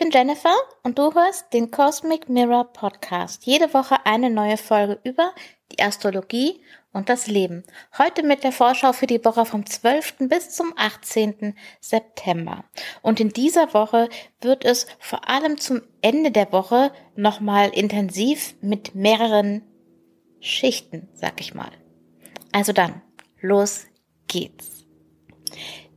Bin 0.00 0.10
Jennifer 0.10 0.54
und 0.82 0.98
du 0.98 1.12
hörst 1.12 1.52
den 1.52 1.70
Cosmic 1.70 2.30
Mirror 2.30 2.72
Podcast. 2.72 3.44
Jede 3.44 3.74
Woche 3.74 4.06
eine 4.06 4.30
neue 4.30 4.56
Folge 4.56 4.98
über 5.04 5.34
die 5.70 5.82
Astrologie 5.82 6.62
und 6.94 7.10
das 7.10 7.26
Leben. 7.26 7.64
Heute 7.98 8.22
mit 8.22 8.42
der 8.42 8.52
Vorschau 8.52 8.94
für 8.94 9.06
die 9.06 9.22
Woche 9.22 9.44
vom 9.44 9.66
12. 9.66 10.14
bis 10.20 10.48
zum 10.56 10.72
18. 10.74 11.54
September. 11.80 12.64
Und 13.02 13.20
in 13.20 13.28
dieser 13.28 13.74
Woche 13.74 14.08
wird 14.40 14.64
es 14.64 14.86
vor 15.00 15.28
allem 15.28 15.58
zum 15.58 15.82
Ende 16.00 16.30
der 16.30 16.50
Woche 16.50 16.92
nochmal 17.14 17.68
intensiv 17.68 18.54
mit 18.62 18.94
mehreren 18.94 19.60
Schichten, 20.40 21.10
sag 21.12 21.42
ich 21.42 21.52
mal. 21.52 21.72
Also 22.52 22.72
dann, 22.72 23.02
los 23.42 23.84
geht's. 24.28 24.86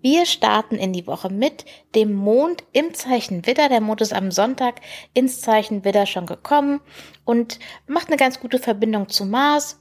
Wir 0.03 0.25
starten 0.25 0.75
in 0.75 0.91
die 0.91 1.07
Woche 1.07 1.29
mit 1.29 1.63
dem 1.95 2.11
Mond 2.11 2.65
im 2.73 2.93
Zeichen 2.93 3.47
Widder. 3.47 3.69
Der 3.69 3.79
Mond 3.79 4.01
ist 4.01 4.11
am 4.11 4.31
Sonntag 4.31 4.81
ins 5.13 5.39
Zeichen 5.39 5.85
Widder 5.85 6.05
schon 6.05 6.25
gekommen 6.25 6.81
und 7.23 7.57
macht 7.87 8.09
eine 8.09 8.17
ganz 8.17 8.41
gute 8.41 8.59
Verbindung 8.59 9.07
zu 9.07 9.23
Mars 9.23 9.79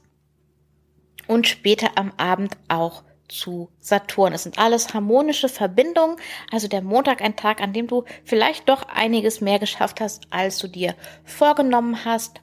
und 1.27 1.45
später 1.45 1.89
am 1.95 2.13
Abend 2.15 2.55
auch 2.69 3.03
zu 3.27 3.69
Saturn. 3.81 4.31
Es 4.31 4.43
sind 4.43 4.57
alles 4.57 4.93
harmonische 4.93 5.49
Verbindungen. 5.49 6.15
Also 6.49 6.69
der 6.69 6.81
Montag 6.81 7.21
ein 7.21 7.35
Tag, 7.35 7.61
an 7.61 7.73
dem 7.73 7.87
du 7.87 8.05
vielleicht 8.23 8.69
doch 8.69 8.83
einiges 8.83 9.41
mehr 9.41 9.59
geschafft 9.59 9.99
hast, 9.99 10.27
als 10.29 10.57
du 10.57 10.69
dir 10.69 10.95
vorgenommen 11.25 12.05
hast. 12.05 12.39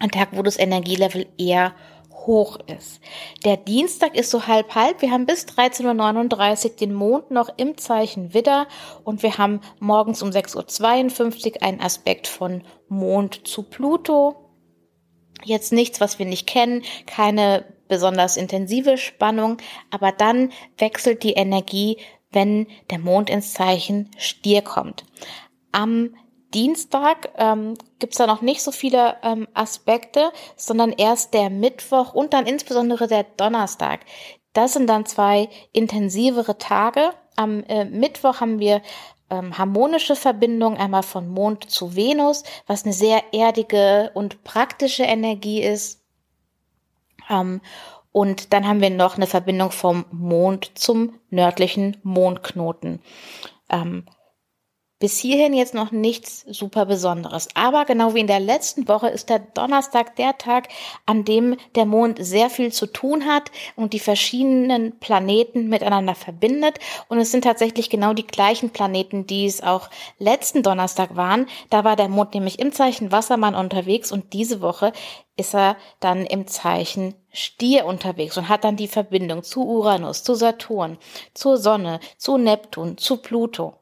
Ein 0.00 0.10
Tag, 0.10 0.30
wo 0.32 0.42
das 0.42 0.58
Energielevel 0.58 1.28
eher 1.38 1.76
hoch 2.28 2.58
ist. 2.66 3.00
Der 3.44 3.56
Dienstag 3.56 4.14
ist 4.14 4.30
so 4.30 4.46
halb 4.46 4.76
halb. 4.76 5.02
Wir 5.02 5.10
haben 5.10 5.26
bis 5.26 5.46
13.39 5.46 6.64
Uhr 6.64 6.76
den 6.76 6.94
Mond 6.94 7.32
noch 7.32 7.48
im 7.56 7.76
Zeichen 7.76 8.34
Widder 8.34 8.68
und 9.02 9.24
wir 9.24 9.38
haben 9.38 9.60
morgens 9.80 10.22
um 10.22 10.28
6.52 10.28 11.56
Uhr 11.56 11.62
einen 11.62 11.80
Aspekt 11.80 12.28
von 12.28 12.62
Mond 12.88 13.48
zu 13.48 13.64
Pluto. 13.64 14.36
Jetzt 15.42 15.72
nichts, 15.72 16.00
was 16.00 16.18
wir 16.20 16.26
nicht 16.26 16.46
kennen, 16.46 16.82
keine 17.06 17.64
besonders 17.88 18.36
intensive 18.36 18.98
Spannung, 18.98 19.56
aber 19.90 20.12
dann 20.12 20.52
wechselt 20.76 21.22
die 21.22 21.32
Energie, 21.32 21.96
wenn 22.30 22.66
der 22.90 22.98
Mond 22.98 23.30
ins 23.30 23.54
Zeichen 23.54 24.10
Stier 24.18 24.60
kommt. 24.60 25.04
Am 25.72 26.14
Dienstag 26.54 27.30
ähm, 27.36 27.74
gibt 27.98 28.14
es 28.14 28.18
da 28.18 28.26
noch 28.26 28.40
nicht 28.40 28.62
so 28.62 28.72
viele 28.72 29.16
ähm, 29.22 29.48
Aspekte, 29.54 30.32
sondern 30.56 30.92
erst 30.92 31.34
der 31.34 31.50
Mittwoch 31.50 32.14
und 32.14 32.32
dann 32.32 32.46
insbesondere 32.46 33.06
der 33.06 33.24
Donnerstag. 33.24 34.00
Das 34.52 34.72
sind 34.72 34.86
dann 34.88 35.06
zwei 35.06 35.48
intensivere 35.72 36.58
Tage. 36.58 37.10
Am 37.36 37.62
äh, 37.64 37.84
Mittwoch 37.84 38.40
haben 38.40 38.58
wir 38.58 38.82
ähm, 39.30 39.56
harmonische 39.58 40.16
Verbindung 40.16 40.76
einmal 40.76 41.02
von 41.02 41.28
Mond 41.28 41.70
zu 41.70 41.94
Venus, 41.94 42.44
was 42.66 42.84
eine 42.84 42.94
sehr 42.94 43.34
erdige 43.34 44.10
und 44.14 44.42
praktische 44.44 45.04
Energie 45.04 45.62
ist. 45.62 46.02
Ähm, 47.28 47.60
und 48.10 48.52
dann 48.52 48.66
haben 48.66 48.80
wir 48.80 48.90
noch 48.90 49.16
eine 49.16 49.26
Verbindung 49.26 49.70
vom 49.70 50.06
Mond 50.10 50.72
zum 50.74 51.20
nördlichen 51.30 51.98
Mondknoten. 52.02 53.00
Ähm, 53.68 54.06
bis 54.98 55.18
hierhin 55.18 55.54
jetzt 55.54 55.74
noch 55.74 55.92
nichts 55.92 56.44
super 56.48 56.84
Besonderes. 56.86 57.48
Aber 57.54 57.84
genau 57.84 58.14
wie 58.14 58.20
in 58.20 58.26
der 58.26 58.40
letzten 58.40 58.88
Woche 58.88 59.08
ist 59.08 59.28
der 59.28 59.38
Donnerstag 59.38 60.16
der 60.16 60.38
Tag, 60.38 60.68
an 61.06 61.24
dem 61.24 61.56
der 61.76 61.86
Mond 61.86 62.18
sehr 62.20 62.50
viel 62.50 62.72
zu 62.72 62.86
tun 62.86 63.26
hat 63.26 63.50
und 63.76 63.92
die 63.92 64.00
verschiedenen 64.00 64.98
Planeten 64.98 65.68
miteinander 65.68 66.16
verbindet. 66.16 66.78
Und 67.08 67.18
es 67.18 67.30
sind 67.30 67.44
tatsächlich 67.44 67.90
genau 67.90 68.12
die 68.12 68.26
gleichen 68.26 68.70
Planeten, 68.70 69.26
die 69.26 69.46
es 69.46 69.62
auch 69.62 69.88
letzten 70.18 70.62
Donnerstag 70.62 71.14
waren. 71.14 71.46
Da 71.70 71.84
war 71.84 71.94
der 71.94 72.08
Mond 72.08 72.34
nämlich 72.34 72.58
im 72.58 72.72
Zeichen 72.72 73.12
Wassermann 73.12 73.54
unterwegs 73.54 74.10
und 74.10 74.32
diese 74.32 74.60
Woche 74.60 74.92
ist 75.36 75.54
er 75.54 75.76
dann 76.00 76.26
im 76.26 76.48
Zeichen 76.48 77.14
Stier 77.32 77.86
unterwegs 77.86 78.36
und 78.36 78.48
hat 78.48 78.64
dann 78.64 78.76
die 78.76 78.88
Verbindung 78.88 79.44
zu 79.44 79.64
Uranus, 79.64 80.24
zu 80.24 80.34
Saturn, 80.34 80.98
zur 81.34 81.56
Sonne, 81.56 82.00
zu 82.16 82.36
Neptun, 82.36 82.98
zu 82.98 83.18
Pluto 83.18 83.74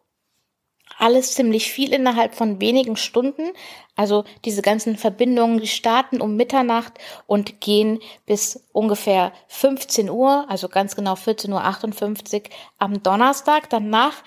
alles 0.99 1.35
ziemlich 1.35 1.71
viel 1.71 1.93
innerhalb 1.93 2.35
von 2.35 2.61
wenigen 2.61 2.97
Stunden. 2.97 3.53
Also 3.95 4.25
diese 4.45 4.63
ganzen 4.63 4.97
Verbindungen, 4.97 5.61
die 5.61 5.67
starten 5.67 6.21
um 6.21 6.37
Mitternacht 6.37 6.95
und 7.27 7.61
gehen 7.61 8.01
bis 8.27 8.67
ungefähr 8.73 9.33
15 9.49 10.11
Uhr, 10.11 10.47
also 10.49 10.69
ganz 10.69 10.97
genau 10.97 11.15
14.58 11.15 12.35
Uhr 12.35 12.43
am 12.79 13.03
Donnerstag. 13.03 13.71
Danach 13.71 14.23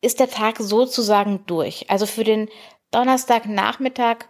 ist 0.00 0.20
der 0.20 0.30
Tag 0.30 0.58
sozusagen 0.58 1.44
durch. 1.46 1.90
Also 1.90 2.06
für 2.06 2.24
den 2.24 2.48
Donnerstagnachmittag 2.90 4.26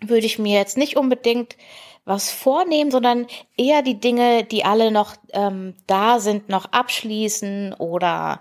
würde 0.00 0.26
ich 0.26 0.38
mir 0.38 0.58
jetzt 0.58 0.76
nicht 0.76 0.96
unbedingt 0.96 1.56
was 2.04 2.30
vornehmen, 2.30 2.90
sondern 2.90 3.26
eher 3.56 3.82
die 3.82 4.00
Dinge, 4.00 4.44
die 4.44 4.64
alle 4.64 4.90
noch 4.90 5.14
ähm, 5.32 5.74
da 5.86 6.20
sind, 6.20 6.48
noch 6.48 6.66
abschließen 6.66 7.74
oder 7.74 8.40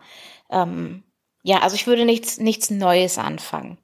ähm, 0.49 1.03
ja, 1.47 1.59
also 1.59 1.77
ich 1.77 1.87
würde 1.87 2.03
nichts, 2.03 2.39
nichts 2.39 2.69
Neues 2.69 3.17
anfangen. 3.17 3.77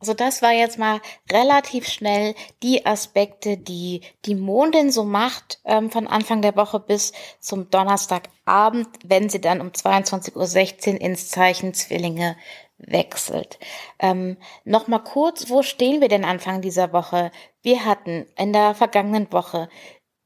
Also 0.00 0.14
das 0.14 0.40
war 0.40 0.52
jetzt 0.52 0.78
mal 0.78 1.02
relativ 1.30 1.86
schnell 1.86 2.34
die 2.62 2.86
Aspekte, 2.86 3.58
die 3.58 4.00
die 4.24 4.34
Mondin 4.34 4.90
so 4.90 5.04
macht 5.04 5.60
ähm, 5.66 5.90
von 5.90 6.06
Anfang 6.06 6.40
der 6.40 6.56
Woche 6.56 6.80
bis 6.80 7.12
zum 7.40 7.68
Donnerstagabend, 7.68 8.88
wenn 9.04 9.28
sie 9.28 9.42
dann 9.42 9.60
um 9.60 9.68
22.16 9.68 10.94
Uhr 10.94 11.00
ins 11.02 11.28
Zeichen 11.28 11.74
Zwillinge 11.74 12.36
wechselt. 12.78 13.58
Ähm, 13.98 14.38
Nochmal 14.64 15.04
kurz, 15.04 15.50
wo 15.50 15.62
stehen 15.62 16.00
wir 16.00 16.08
denn 16.08 16.24
Anfang 16.24 16.62
dieser 16.62 16.94
Woche? 16.94 17.30
Wir 17.60 17.84
hatten 17.84 18.26
in 18.38 18.54
der 18.54 18.74
vergangenen 18.74 19.30
Woche 19.30 19.68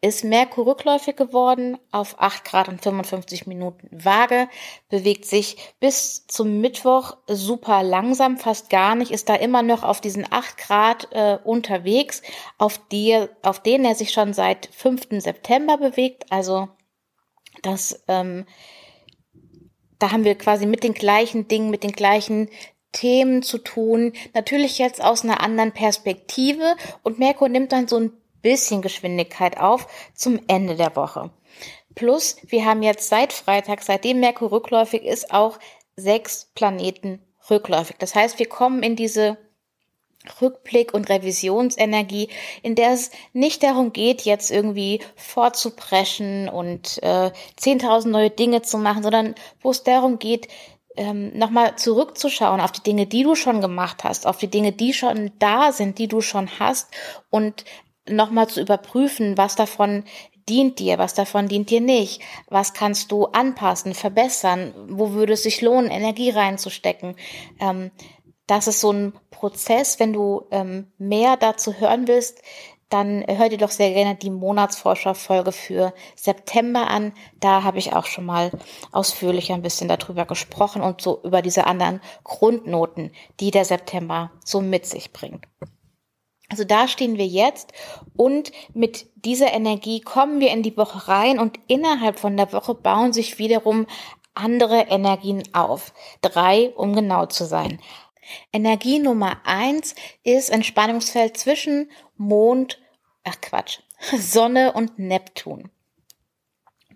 ist 0.01 0.25
Merkur 0.25 0.67
rückläufig 0.67 1.17
geworden 1.17 1.77
auf 1.91 2.21
8 2.21 2.45
Grad 2.45 2.69
und 2.69 2.81
55 2.81 3.47
Minuten 3.47 3.89
Waage, 3.91 4.49
bewegt 4.89 5.25
sich 5.25 5.57
bis 5.81 6.27
zum 6.29 6.61
Mittwoch 6.61 7.17
super 7.27 7.83
langsam, 7.83 8.37
fast 8.37 8.71
gar 8.71 8.95
nicht, 8.95 9.11
ist 9.11 9.29
da 9.29 9.35
immer 9.35 9.63
noch 9.63 9.83
auf 9.83 10.01
diesen 10.01 10.25
8 10.31 10.57
Grad 10.57 11.09
äh, 11.11 11.39
unterwegs, 11.43 12.23
auf, 12.59 12.81
die, 12.93 13.27
auf 13.43 13.61
denen 13.61 13.85
er 13.85 13.97
sich 13.97 14.13
schon 14.13 14.33
seit 14.35 14.67
5. 14.73 15.21
September 15.21 15.79
bewegt. 15.79 16.27
Also 16.31 16.69
das, 17.63 18.05
ähm, 18.07 18.47
da 19.99 20.13
haben 20.13 20.25
wir 20.25 20.37
quasi 20.37 20.67
mit 20.67 20.85
den 20.85 20.95
gleichen 20.95 21.49
Dingen, 21.49 21.71
mit 21.71 21.83
den 21.83 21.93
gleichen 21.93 22.51
Themen 22.93 23.43
zu 23.43 23.59
tun. 23.59 24.13
Natürlich 24.33 24.79
jetzt 24.79 25.03
aus 25.03 25.25
einer 25.25 25.41
anderen 25.43 25.73
Perspektive 25.73 26.77
und 27.03 27.19
Merkur 27.19 27.49
nimmt 27.49 27.73
dann 27.73 27.89
so 27.89 27.99
ein 27.99 28.13
bisschen 28.43 28.83
Geschwindigkeit 28.83 29.59
auf 29.59 29.87
zum 30.15 30.41
Ende 30.49 30.77
der 30.77 30.95
Woche. 30.97 31.31
Plus, 31.95 32.37
wir 32.47 32.65
haben 32.65 32.83
jetzt 32.83 33.09
seit 33.09 33.33
Freitag, 33.33 33.83
seitdem 33.83 34.21
Merkur 34.21 34.53
rückläufig 34.53 35.03
ist, 35.03 35.33
auch 35.33 35.59
sechs 35.97 36.51
Planeten 36.55 37.21
rückläufig. 37.51 37.97
Das 37.99 38.15
heißt, 38.15 38.39
wir 38.39 38.49
kommen 38.49 38.83
in 38.83 38.95
diese 38.95 39.37
Rückblick 40.41 40.95
und 40.95 41.09
Revisionsenergie, 41.09 42.29
in 42.63 42.75
der 42.75 42.93
es 42.93 43.11
nicht 43.33 43.63
darum 43.63 43.93
geht, 43.93 44.23
jetzt 44.23 44.51
irgendwie 44.51 45.01
vorzupreschen 45.17 46.49
und 46.49 47.03
äh, 47.03 47.31
10.000 47.59 48.09
neue 48.09 48.31
Dinge 48.31 48.63
zu 48.63 48.79
machen, 48.79 49.03
sondern 49.03 49.35
wo 49.61 49.71
es 49.71 49.85
darum 49.85 50.19
geht, 50.19 50.49
ähm, 50.97 51.37
nochmal 51.39 51.77
zurückzuschauen 51.77 52.61
auf 52.61 52.73
die 52.73 52.83
Dinge, 52.83 53.07
die 53.07 53.23
du 53.23 53.37
schon 53.37 53.61
gemacht 53.61 54.05
hast, 54.05 54.27
auf 54.27 54.39
die 54.39 54.49
Dinge, 54.49 54.73
die 54.73 54.93
schon 54.93 55.31
da 55.39 55.73
sind, 55.73 55.99
die 55.99 56.09
du 56.09 56.21
schon 56.21 56.59
hast 56.59 56.89
und 57.31 57.65
nochmal 58.11 58.49
zu 58.49 58.61
überprüfen, 58.61 59.37
was 59.37 59.57
davon 59.57 60.05
dient 60.49 60.79
dir, 60.79 60.99
was 60.99 61.15
davon 61.15 61.49
dient 61.49 61.71
dir 61.71 61.81
nicht, 61.81 62.23
was 62.49 62.73
kannst 62.73 63.13
du 63.13 63.27
anpassen, 63.27 63.95
verbessern, 63.95 64.73
wo 64.89 65.13
würde 65.13 65.35
es 65.35 65.43
sich 65.43 65.61
lohnen, 65.61 65.91
Energie 65.91 66.31
reinzustecken. 66.31 67.17
Ähm, 67.61 67.91
das 68.47 68.67
ist 68.67 68.81
so 68.81 68.93
ein 68.93 69.13
Prozess, 69.31 70.01
wenn 70.01 70.13
du 70.13 70.47
ähm, 70.51 70.91
mehr 70.97 71.37
dazu 71.37 71.75
hören 71.75 72.09
willst, 72.09 72.41
dann 72.89 73.23
hör 73.29 73.51
dir 73.51 73.59
doch 73.59 73.71
sehr 73.71 73.93
gerne 73.93 74.15
die 74.15 74.31
Monatsforscher-Folge 74.31 75.53
für 75.53 75.93
September 76.17 76.89
an. 76.89 77.13
Da 77.39 77.63
habe 77.63 77.79
ich 77.79 77.93
auch 77.93 78.07
schon 78.07 78.25
mal 78.25 78.51
ausführlicher 78.93 79.55
ein 79.55 79.63
bisschen 79.63 79.89
darüber 79.89 80.25
gesprochen 80.25 80.81
und 80.81 81.03
so 81.03 81.21
über 81.23 81.43
diese 81.43 81.67
anderen 81.67 82.01
Grundnoten, 82.25 83.13
die 83.41 83.51
der 83.51 83.67
September 83.67 84.31
so 84.43 84.63
mit 84.63 84.87
sich 84.87 85.13
bringt. 85.13 85.47
Also 86.51 86.65
da 86.65 86.89
stehen 86.89 87.19
wir 87.19 87.27
jetzt 87.27 87.73
und 88.17 88.53
mit 88.73 89.07
dieser 89.17 89.53
Energie 89.53 90.01
kommen 90.01 90.41
wir 90.41 90.51
in 90.51 90.63
die 90.63 90.77
Woche 90.77 91.09
rein 91.09 91.39
und 91.39 91.61
innerhalb 91.67 92.19
von 92.19 92.37
der 92.37 92.53
Woche 92.53 92.75
bauen 92.75 93.13
sich 93.13 93.39
wiederum 93.39 93.87
andere 94.35 94.87
Energien 94.89 95.43
auf. 95.53 95.93
Drei, 96.23 96.71
um 96.71 96.95
genau 96.95 97.27
zu 97.27 97.45
sein. 97.45 97.81
Energie 98.53 98.99
Nummer 98.99 99.39
eins 99.45 99.95
ist 100.23 100.51
ein 100.51 100.63
Spannungsfeld 100.63 101.37
zwischen 101.37 101.91
Mond, 102.17 102.81
ach 103.25 103.41
Quatsch, 103.41 103.81
Sonne 104.17 104.73
und 104.73 104.99
Neptun. 104.99 105.71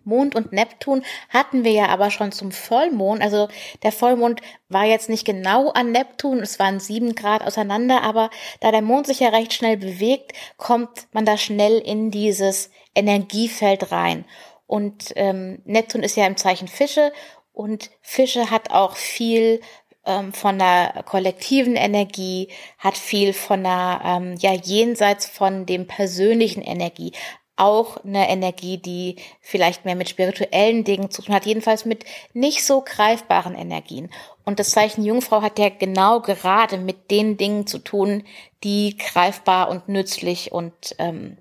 Mond 0.05 0.35
und 0.35 0.53
Neptun 0.53 1.03
hatten 1.29 1.65
wir 1.65 1.73
ja 1.73 1.87
aber 1.89 2.11
schon 2.11 2.33
zum 2.33 2.53
Vollmond. 2.53 3.23
Also 3.23 3.49
der 3.83 3.93
Vollmond 3.93 4.41
war 4.69 4.85
jetzt 4.85 5.09
nicht 5.09 5.25
genau 5.25 5.71
an 5.71 5.93
Neptun, 5.93 6.41
es 6.41 6.59
waren 6.59 6.81
sieben 6.81 7.15
Grad 7.15 7.43
auseinander, 7.45 8.03
aber 8.03 8.31
da 8.61 8.71
der 8.71 8.83
Mond 8.83 9.07
sich 9.07 9.21
ja 9.21 9.29
recht 9.29 9.53
schnell 9.53 9.77
bewegt, 9.77 10.33
kommt 10.57 11.09
man 11.13 11.25
da 11.25 11.37
schnell 11.37 11.79
in 11.79 12.11
dieses 12.11 12.71
Energiefeld 12.95 13.93
rein. 13.93 14.25
Und 14.67 15.13
ähm, 15.17 15.61
Neptun 15.65 16.03
ist 16.03 16.17
ja 16.17 16.27
im 16.27 16.37
Zeichen 16.37 16.69
Fische 16.69 17.13
und 17.53 17.91
Fische 18.01 18.51
hat 18.51 18.71
auch 18.71 18.97
viel 18.97 19.61
ähm, 20.05 20.33
von 20.33 20.59
der 20.59 21.03
kollektiven 21.07 21.77
Energie, 21.77 22.49
hat 22.79 22.97
viel 22.97 23.33
von 23.33 23.63
der, 23.63 24.01
ähm, 24.05 24.37
ja, 24.39 24.53
jenseits 24.53 25.27
von 25.27 25.67
dem 25.67 25.87
persönlichen 25.87 26.63
Energie. 26.63 27.13
Auch 27.57 27.99
eine 28.05 28.29
Energie, 28.31 28.79
die 28.79 29.17
vielleicht 29.41 29.85
mehr 29.85 29.95
mit 29.95 30.09
spirituellen 30.09 30.85
Dingen 30.85 31.11
zu 31.11 31.23
tun 31.23 31.35
hat, 31.35 31.47
jedenfalls 31.47 31.85
mit 31.85 32.05
nicht 32.33 32.65
so 32.65 32.81
greifbaren 32.81 33.55
Energien. 33.55 34.11
Und 34.45 34.59
das 34.59 34.71
Zeichen 34.71 35.05
Jungfrau 35.05 35.43
hat 35.43 35.59
ja 35.59 35.69
genau 35.69 36.21
gerade 36.21 36.79
mit 36.79 37.11
den 37.11 37.37
Dingen 37.37 37.67
zu 37.67 37.79
tun, 37.79 38.25
die 38.65 38.97
greifbar 38.97 39.69
und 39.69 39.89
nützlich 39.89 40.53
und 40.53 40.97
ähm, 40.99 41.39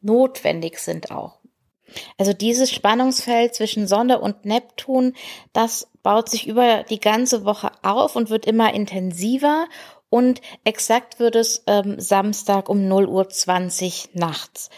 notwendig 0.00 0.78
sind 0.78 1.10
auch. 1.10 1.38
Also 2.18 2.32
dieses 2.32 2.70
Spannungsfeld 2.70 3.54
zwischen 3.54 3.86
Sonne 3.86 4.20
und 4.20 4.44
Neptun, 4.44 5.14
das 5.52 5.90
baut 6.02 6.28
sich 6.28 6.46
über 6.46 6.84
die 6.84 7.00
ganze 7.00 7.44
Woche 7.44 7.70
auf 7.82 8.16
und 8.16 8.30
wird 8.30 8.46
immer 8.46 8.74
intensiver 8.74 9.66
und 10.10 10.40
exakt 10.64 11.18
wird 11.18 11.36
es 11.36 11.64
ähm, 11.66 11.98
Samstag 11.98 12.68
um 12.68 12.86
0 12.86 13.06
Uhr 13.06 13.28
20 13.28 14.10
nachts. 14.14 14.70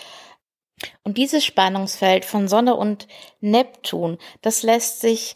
Und 1.03 1.19
dieses 1.19 1.45
Spannungsfeld 1.45 2.25
von 2.25 2.49
Sonne 2.49 2.77
und 2.77 3.09
Neptun, 3.41 4.19
das 4.43 4.63
lässt 4.63 5.01
sich, 5.01 5.35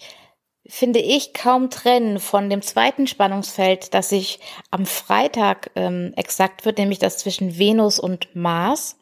finde 0.67 1.01
ich, 1.01 1.33
kaum 1.33 1.71
trennen 1.71 2.19
von 2.19 2.51
dem 2.51 2.63
zweiten 2.63 3.07
Spannungsfeld, 3.07 3.95
das 3.95 4.09
sich 4.11 4.41
am 4.71 4.87
Freitag 4.87 5.71
ähm, 5.75 6.13
exakt 6.17 6.65
wird, 6.65 6.79
nämlich 6.79 6.99
das 6.99 7.19
zwischen 7.19 7.59
Venus 7.59 7.99
und 7.99 8.35
Mars 8.35 8.97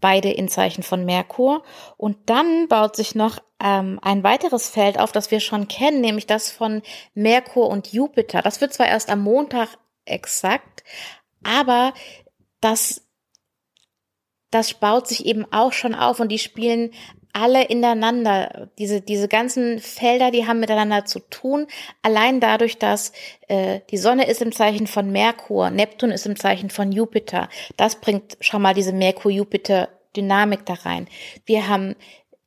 beide 0.00 0.30
in 0.30 0.48
Zeichen 0.48 0.82
von 0.82 1.04
Merkur. 1.04 1.62
Und 1.96 2.16
dann 2.26 2.68
baut 2.68 2.96
sich 2.96 3.14
noch 3.14 3.38
ähm, 3.60 3.98
ein 4.02 4.22
weiteres 4.22 4.68
Feld 4.68 4.98
auf, 4.98 5.12
das 5.12 5.30
wir 5.30 5.40
schon 5.40 5.68
kennen, 5.68 6.00
nämlich 6.00 6.26
das 6.26 6.50
von 6.50 6.82
Merkur 7.14 7.68
und 7.68 7.92
Jupiter. 7.92 8.42
Das 8.42 8.60
wird 8.60 8.72
zwar 8.72 8.86
erst 8.86 9.10
am 9.10 9.22
Montag 9.22 9.68
exakt, 10.04 10.84
aber 11.42 11.92
das 12.60 13.07
das 14.50 14.74
baut 14.74 15.06
sich 15.06 15.26
eben 15.26 15.44
auch 15.52 15.72
schon 15.72 15.94
auf 15.94 16.20
und 16.20 16.30
die 16.30 16.38
spielen 16.38 16.90
alle 17.32 17.64
ineinander. 17.64 18.68
Diese, 18.78 19.00
diese 19.00 19.28
ganzen 19.28 19.78
Felder, 19.78 20.30
die 20.30 20.46
haben 20.46 20.60
miteinander 20.60 21.04
zu 21.04 21.20
tun. 21.20 21.66
Allein 22.02 22.40
dadurch, 22.40 22.78
dass 22.78 23.12
äh, 23.48 23.80
die 23.90 23.98
Sonne 23.98 24.26
ist 24.26 24.42
im 24.42 24.52
Zeichen 24.52 24.86
von 24.86 25.10
Merkur, 25.10 25.70
Neptun 25.70 26.10
ist 26.10 26.26
im 26.26 26.36
Zeichen 26.36 26.70
von 26.70 26.90
Jupiter. 26.90 27.48
Das 27.76 27.96
bringt 27.96 28.38
schon 28.40 28.62
mal 28.62 28.74
diese 28.74 28.92
Merkur-Jupiter-Dynamik 28.92 30.64
da 30.64 30.74
rein. 30.74 31.08
Wir 31.44 31.68
haben 31.68 31.94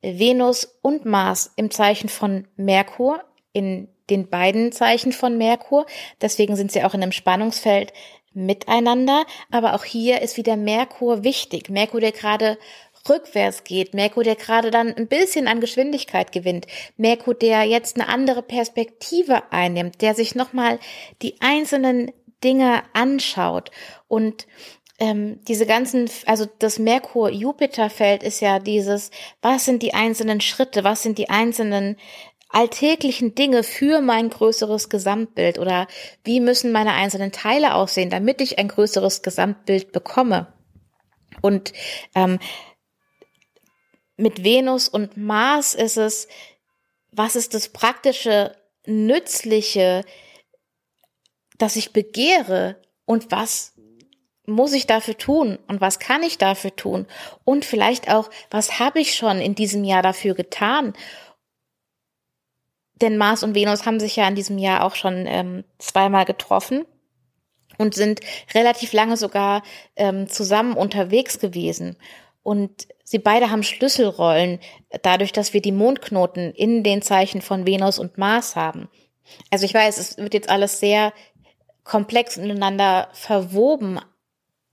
Venus 0.02 0.78
und 0.82 1.04
Mars 1.04 1.52
im 1.56 1.70
Zeichen 1.70 2.08
von 2.08 2.48
Merkur, 2.56 3.22
in 3.52 3.88
den 4.10 4.28
beiden 4.28 4.72
Zeichen 4.72 5.12
von 5.12 5.38
Merkur. 5.38 5.86
Deswegen 6.20 6.56
sind 6.56 6.72
sie 6.72 6.84
auch 6.84 6.94
in 6.94 7.02
einem 7.02 7.12
Spannungsfeld 7.12 7.92
miteinander. 8.34 9.24
Aber 9.50 9.74
auch 9.74 9.84
hier 9.84 10.22
ist 10.22 10.36
wieder 10.36 10.56
Merkur 10.56 11.24
wichtig. 11.24 11.68
Merkur, 11.68 12.00
der 12.00 12.12
gerade 12.12 12.58
rückwärts 13.08 13.64
geht, 13.64 13.94
Merkur, 13.94 14.24
der 14.24 14.36
gerade 14.36 14.70
dann 14.70 14.94
ein 14.94 15.08
bisschen 15.08 15.48
an 15.48 15.60
Geschwindigkeit 15.60 16.32
gewinnt, 16.32 16.66
Merkur, 16.96 17.34
der 17.34 17.64
jetzt 17.64 17.96
eine 17.96 18.08
andere 18.08 18.42
Perspektive 18.42 19.42
einnimmt, 19.50 20.00
der 20.02 20.14
sich 20.14 20.34
nochmal 20.34 20.78
die 21.20 21.40
einzelnen 21.40 22.12
Dinge 22.44 22.82
anschaut 22.92 23.70
und 24.08 24.46
ähm, 24.98 25.40
diese 25.48 25.66
ganzen, 25.66 26.08
also 26.26 26.46
das 26.60 26.78
Merkur-Jupiter-Feld 26.78 28.22
ist 28.22 28.40
ja 28.40 28.60
dieses, 28.60 29.10
was 29.40 29.64
sind 29.64 29.82
die 29.82 29.94
einzelnen 29.94 30.40
Schritte, 30.40 30.84
was 30.84 31.02
sind 31.02 31.18
die 31.18 31.28
einzelnen 31.28 31.96
alltäglichen 32.52 33.34
Dinge 33.34 33.62
für 33.62 34.00
mein 34.00 34.30
größeres 34.30 34.88
Gesamtbild 34.88 35.58
oder 35.58 35.88
wie 36.22 36.40
müssen 36.40 36.70
meine 36.70 36.92
einzelnen 36.92 37.32
Teile 37.32 37.74
aussehen, 37.74 38.10
damit 38.10 38.40
ich 38.40 38.58
ein 38.58 38.68
größeres 38.68 39.22
Gesamtbild 39.22 39.92
bekomme. 39.92 40.52
Und 41.40 41.72
ähm, 42.14 42.38
mit 44.16 44.44
Venus 44.44 44.88
und 44.88 45.16
Mars 45.16 45.74
ist 45.74 45.96
es, 45.96 46.28
was 47.10 47.36
ist 47.36 47.54
das 47.54 47.70
praktische, 47.70 48.54
nützliche, 48.86 50.04
das 51.58 51.76
ich 51.76 51.92
begehre 51.92 52.80
und 53.04 53.30
was 53.30 53.72
muss 54.46 54.72
ich 54.72 54.86
dafür 54.86 55.16
tun 55.16 55.58
und 55.68 55.80
was 55.80 55.98
kann 55.98 56.22
ich 56.22 56.36
dafür 56.36 56.74
tun 56.74 57.06
und 57.44 57.64
vielleicht 57.64 58.10
auch, 58.10 58.28
was 58.50 58.78
habe 58.78 59.00
ich 59.00 59.14
schon 59.14 59.40
in 59.40 59.54
diesem 59.54 59.84
Jahr 59.84 60.02
dafür 60.02 60.34
getan. 60.34 60.94
Denn 63.02 63.18
Mars 63.18 63.42
und 63.42 63.54
Venus 63.54 63.84
haben 63.84 64.00
sich 64.00 64.16
ja 64.16 64.26
in 64.26 64.34
diesem 64.34 64.58
Jahr 64.58 64.84
auch 64.84 64.94
schon 64.94 65.26
ähm, 65.26 65.64
zweimal 65.78 66.24
getroffen 66.24 66.86
und 67.78 67.94
sind 67.94 68.20
relativ 68.54 68.92
lange 68.92 69.16
sogar 69.16 69.62
ähm, 69.96 70.28
zusammen 70.28 70.74
unterwegs 70.74 71.38
gewesen. 71.38 71.96
Und 72.42 72.88
sie 73.04 73.18
beide 73.18 73.50
haben 73.50 73.62
Schlüsselrollen, 73.62 74.58
dadurch, 75.02 75.32
dass 75.32 75.52
wir 75.52 75.62
die 75.62 75.72
Mondknoten 75.72 76.52
in 76.54 76.82
den 76.82 77.02
Zeichen 77.02 77.42
von 77.42 77.66
Venus 77.66 77.98
und 77.98 78.18
Mars 78.18 78.56
haben. 78.56 78.88
Also 79.50 79.64
ich 79.64 79.74
weiß, 79.74 79.98
es 79.98 80.16
wird 80.16 80.34
jetzt 80.34 80.48
alles 80.48 80.80
sehr 80.80 81.12
komplex 81.84 82.36
miteinander 82.36 83.08
verwoben. 83.12 84.00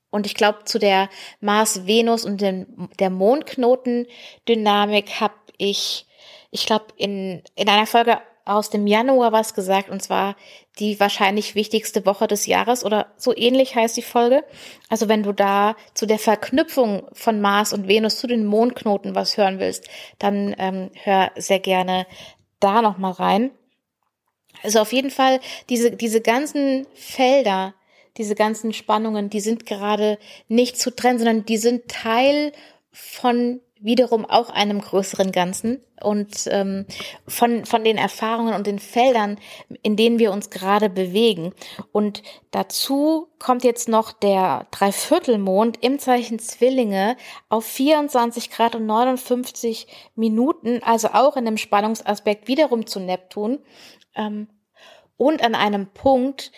Und 0.09 0.25
ich 0.25 0.33
glaube, 0.33 0.63
zu 0.65 0.79
der 0.79 1.09
Mars-Venus 1.39 2.25
und 2.25 2.41
den, 2.41 2.89
der 2.99 3.11
Mondknoten-Dynamik 3.11 5.21
habe 5.21 5.35
ich, 5.57 6.07
ich 6.49 6.65
glaube, 6.65 6.85
in, 6.97 7.43
in 7.55 7.69
einer 7.69 7.85
Folge 7.85 8.19
aus 8.49 8.69
dem 8.69 8.87
Januar 8.87 9.31
was 9.31 9.53
gesagt, 9.53 9.89
und 9.89 10.01
zwar 10.01 10.35
die 10.79 10.99
wahrscheinlich 10.99 11.55
wichtigste 11.55 12.05
Woche 12.05 12.27
des 12.27 12.45
Jahres 12.45 12.83
oder 12.83 13.07
so 13.17 13.35
ähnlich 13.35 13.75
heißt 13.75 13.95
die 13.97 14.01
Folge. 14.01 14.43
Also 14.89 15.07
wenn 15.07 15.23
du 15.23 15.33
da 15.33 15.75
zu 15.93 16.05
der 16.05 16.19
Verknüpfung 16.19 17.07
von 17.13 17.41
Mars 17.41 17.73
und 17.73 17.87
Venus 17.87 18.19
zu 18.19 18.27
den 18.27 18.45
Mondknoten 18.45 19.15
was 19.15 19.37
hören 19.37 19.59
willst, 19.59 19.87
dann 20.17 20.55
ähm, 20.57 20.89
hör 21.03 21.31
sehr 21.35 21.59
gerne 21.59 22.07
da 22.59 22.81
noch 22.81 22.97
mal 22.97 23.11
rein. 23.11 23.51
Also 24.63 24.79
auf 24.79 24.91
jeden 24.91 25.11
Fall 25.11 25.39
diese 25.69 25.91
diese 25.91 26.21
ganzen 26.21 26.85
Felder, 26.93 27.73
diese 28.17 28.35
ganzen 28.35 28.73
Spannungen, 28.73 29.29
die 29.29 29.39
sind 29.39 29.65
gerade 29.65 30.17
nicht 30.47 30.77
zu 30.77 30.93
trennen, 30.93 31.19
sondern 31.19 31.45
die 31.45 31.57
sind 31.57 31.87
Teil 31.87 32.51
von 32.91 33.61
wiederum 33.81 34.25
auch 34.25 34.49
einem 34.49 34.81
größeren 34.81 35.31
Ganzen 35.31 35.81
und 36.01 36.47
ähm, 36.51 36.85
von, 37.27 37.65
von 37.65 37.83
den 37.83 37.97
Erfahrungen 37.97 38.53
und 38.53 38.67
den 38.67 38.79
Feldern, 38.79 39.37
in 39.81 39.95
denen 39.95 40.19
wir 40.19 40.31
uns 40.31 40.49
gerade 40.49 40.89
bewegen. 40.89 41.53
Und 41.91 42.21
dazu 42.51 43.27
kommt 43.39 43.63
jetzt 43.63 43.87
noch 43.87 44.11
der 44.11 44.67
Dreiviertelmond 44.71 45.81
im 45.81 45.99
Zeichen 45.99 46.39
Zwillinge 46.39 47.15
auf 47.47 47.65
24 47.65 48.51
Grad 48.51 48.75
und 48.75 48.85
59 48.85 49.87
Minuten, 50.15 50.81
also 50.83 51.09
auch 51.13 51.37
in 51.37 51.47
einem 51.47 51.57
Spannungsaspekt 51.57 52.47
wiederum 52.47 52.85
zu 52.85 52.99
Neptun 52.99 53.59
ähm, 54.15 54.47
und 55.15 55.43
an 55.43 55.55
einem 55.55 55.87
Punkt, 55.87 56.51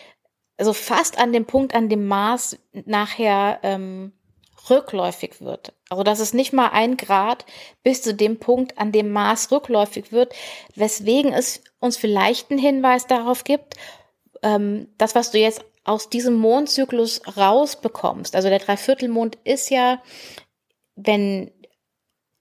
also 0.56 0.72
fast 0.72 1.18
an 1.18 1.32
dem 1.32 1.46
Punkt, 1.46 1.74
an 1.74 1.88
dem 1.88 2.06
Mars 2.06 2.58
nachher 2.72 3.60
ähm, 3.62 4.12
rückläufig 4.70 5.40
wird. 5.40 5.72
Also 5.88 6.02
das 6.02 6.20
ist 6.20 6.34
nicht 6.34 6.52
mal 6.52 6.68
ein 6.68 6.96
Grad 6.96 7.44
bis 7.82 8.02
zu 8.02 8.14
dem 8.14 8.38
Punkt, 8.38 8.78
an 8.78 8.92
dem 8.92 9.10
Mars 9.12 9.50
rückläufig 9.50 10.12
wird, 10.12 10.34
weswegen 10.74 11.32
es 11.32 11.62
uns 11.80 11.96
vielleicht 11.96 12.50
einen 12.50 12.60
Hinweis 12.60 13.06
darauf 13.06 13.44
gibt, 13.44 13.76
ähm, 14.42 14.88
das, 14.98 15.14
was 15.14 15.30
du 15.30 15.38
jetzt 15.38 15.64
aus 15.84 16.08
diesem 16.08 16.34
Mondzyklus 16.34 17.22
rausbekommst. 17.36 18.36
Also 18.36 18.48
der 18.48 18.60
Dreiviertelmond 18.60 19.36
ist 19.44 19.70
ja, 19.70 20.00
wenn 20.94 21.50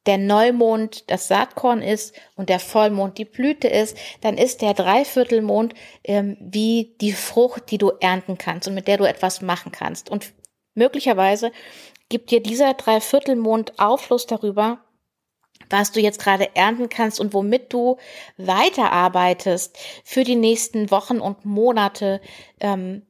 der 0.06 0.18
Neumond 0.18 1.10
das 1.12 1.28
Saatkorn 1.28 1.82
ist 1.82 2.16
und 2.36 2.50
der 2.50 2.60
Vollmond 2.60 3.18
die 3.18 3.26
Blüte 3.26 3.68
ist, 3.68 3.98
dann 4.22 4.38
ist 4.38 4.62
der 4.62 4.74
Dreiviertelmond 4.74 5.74
ähm, 6.04 6.38
wie 6.40 6.96
die 7.02 7.14
Frucht, 7.14 7.70
die 7.70 7.78
du 7.78 7.92
ernten 8.00 8.38
kannst 8.38 8.68
und 8.68 8.74
mit 8.74 8.88
der 8.88 8.98
du 8.98 9.08
etwas 9.08 9.42
machen 9.42 9.72
kannst. 9.72 10.10
Und 10.10 10.34
möglicherweise 10.74 11.52
gibt 12.12 12.30
dir 12.30 12.44
dieser 12.44 12.76
Dreiviertelmond 12.76 13.80
Aufschluss 13.80 14.28
darüber, 14.28 14.80
was 15.70 15.94
du 15.94 16.02
jetzt 16.02 16.20
gerade 16.20 16.56
ernten 16.56 16.90
kannst 16.90 17.20
und 17.20 17.34
womit 17.34 17.74
du 17.74 17.98
weiterarbeitest 18.38 19.78
für 20.04 20.24
die 20.24 20.36
nächsten 20.36 20.92
Wochen 20.92 21.20
und 21.20 21.46
Monate 21.46 22.22
ähm, 22.60 23.04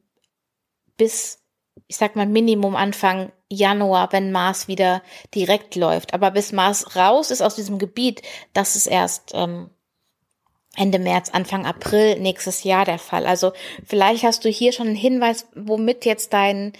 bis, 0.96 1.42
ich 1.88 1.96
sag 1.96 2.14
mal, 2.14 2.26
Minimum 2.26 2.76
Anfang 2.76 3.32
Januar, 3.50 4.12
wenn 4.12 4.30
Mars 4.30 4.68
wieder 4.68 5.02
direkt 5.34 5.74
läuft. 5.74 6.14
Aber 6.14 6.30
bis 6.30 6.52
Mars 6.52 6.94
raus 6.94 7.30
ist 7.32 7.42
aus 7.42 7.56
diesem 7.56 7.78
Gebiet, 7.78 8.22
das 8.52 8.76
ist 8.76 8.86
erst 8.86 9.32
ähm, 9.34 9.68
Ende 10.76 11.00
März, 11.00 11.30
Anfang 11.30 11.66
April 11.66 12.20
nächstes 12.20 12.62
Jahr 12.62 12.84
der 12.84 12.98
Fall. 12.98 13.26
Also 13.26 13.52
vielleicht 13.84 14.22
hast 14.22 14.44
du 14.44 14.48
hier 14.48 14.72
schon 14.72 14.86
einen 14.86 14.96
Hinweis, 14.96 15.48
womit 15.56 16.04
jetzt 16.04 16.32
dein 16.32 16.72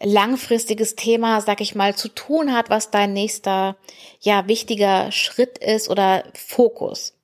langfristiges 0.00 0.96
Thema, 0.96 1.40
sag 1.40 1.60
ich 1.60 1.74
mal, 1.74 1.94
zu 1.94 2.08
tun 2.08 2.52
hat, 2.52 2.70
was 2.70 2.90
dein 2.90 3.12
nächster, 3.12 3.76
ja, 4.20 4.48
wichtiger 4.48 5.12
Schritt 5.12 5.58
ist 5.58 5.88
oder 5.88 6.24
Fokus. 6.34 7.14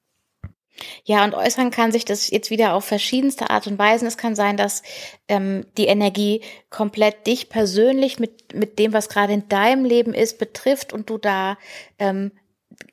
Ja, 1.04 1.24
und 1.24 1.34
äußern 1.34 1.70
kann 1.70 1.92
sich 1.92 2.04
das 2.04 2.30
jetzt 2.30 2.50
wieder 2.50 2.74
auf 2.74 2.84
verschiedenste 2.84 3.50
Art 3.50 3.66
und 3.66 3.78
Weisen. 3.78 4.06
Es 4.08 4.16
kann 4.16 4.34
sein, 4.34 4.56
dass 4.56 4.82
ähm, 5.28 5.66
die 5.76 5.86
Energie 5.86 6.42
komplett 6.70 7.26
dich 7.26 7.48
persönlich 7.48 8.18
mit, 8.18 8.54
mit 8.54 8.78
dem, 8.78 8.92
was 8.92 9.08
gerade 9.08 9.32
in 9.32 9.48
deinem 9.48 9.84
Leben 9.84 10.14
ist, 10.14 10.38
betrifft 10.38 10.92
und 10.92 11.10
du 11.10 11.18
da 11.18 11.58
ähm, 11.98 12.32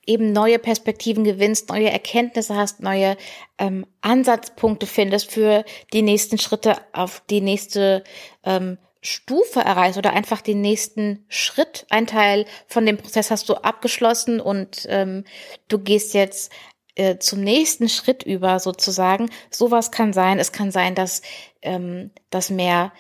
eben 0.05 0.34
neue 0.34 0.60
Perspektiven 0.60 1.24
gewinnst, 1.24 1.69
neue 1.69 1.89
Erkenntnisse 1.89 2.55
hast, 2.55 2.81
neue 2.81 3.17
ähm, 3.57 3.86
Ansatzpunkte 4.01 4.86
findest 4.86 5.31
für 5.31 5.63
die 5.93 6.01
nächsten 6.01 6.38
Schritte 6.38 6.75
auf 6.93 7.22
die 7.29 7.41
nächste 7.41 8.03
ähm, 8.43 8.77
Stufe 9.08 9.62
erreichst 9.62 9.98
oder 9.98 10.14
einfach 10.14 10.42
den 10.42 10.62
nächsten 10.62 11.26
Schritt. 11.30 11.86
Ein 11.90 12.08
Teil 12.08 12.46
von 12.68 12.86
dem 12.86 12.98
Prozess 12.98 13.32
hast 13.32 13.48
du 13.50 13.56
abgeschlossen 13.56 14.40
und 14.40 14.86
ähm, 14.90 15.24
du 15.68 15.80
gehst 15.80 16.14
jetzt 16.14 16.52
äh, 16.96 17.18
zum 17.18 17.42
nächsten 17.42 17.90
Schritt 17.90 18.24
über 18.24 18.60
sozusagen. 18.60 19.30
Sowas 19.50 19.92
kann 19.92 20.14
sein. 20.14 20.40
Es 20.40 20.52
kann 20.52 20.72
sein, 20.72 20.94
dass 20.94 21.22
ähm, 21.62 22.12
das 22.30 22.50
mehr 22.50 22.92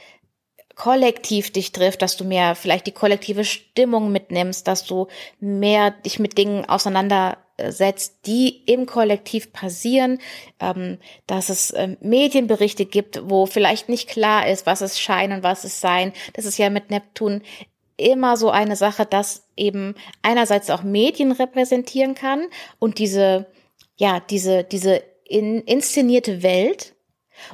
kollektiv 0.75 1.51
dich 1.51 1.71
trifft, 1.71 2.01
dass 2.01 2.15
du 2.15 2.23
mehr 2.23 2.55
vielleicht 2.55 2.87
die 2.87 2.91
kollektive 2.91 3.43
Stimmung 3.43 4.11
mitnimmst, 4.11 4.67
dass 4.67 4.85
du 4.85 5.07
mehr 5.39 5.91
dich 5.91 6.19
mit 6.19 6.37
Dingen 6.37 6.65
auseinandersetzt, 7.57 8.25
die 8.25 8.63
im 8.65 8.85
Kollektiv 8.85 9.51
passieren, 9.53 10.19
ähm, 10.59 10.97
dass 11.25 11.49
es 11.49 11.73
ähm, 11.75 11.97
Medienberichte 12.01 12.85
gibt, 12.85 13.29
wo 13.29 13.45
vielleicht 13.45 13.89
nicht 13.89 14.09
klar 14.09 14.47
ist, 14.47 14.65
was 14.65 14.81
es 14.81 14.99
Schein 14.99 15.31
und 15.31 15.43
was 15.43 15.63
es 15.63 15.81
Sein. 15.81 16.13
Das 16.33 16.45
ist 16.45 16.57
ja 16.57 16.69
mit 16.69 16.89
Neptun 16.89 17.41
immer 17.97 18.37
so 18.37 18.51
eine 18.51 18.75
Sache, 18.75 19.05
dass 19.05 19.47
eben 19.55 19.95
einerseits 20.21 20.69
auch 20.69 20.83
Medien 20.83 21.31
repräsentieren 21.31 22.13
kann 22.13 22.45
und 22.79 22.99
diese, 22.99 23.47
ja, 23.95 24.19
diese, 24.19 24.63
diese 24.63 25.01
in, 25.25 25.61
inszenierte 25.61 26.43
Welt, 26.43 26.93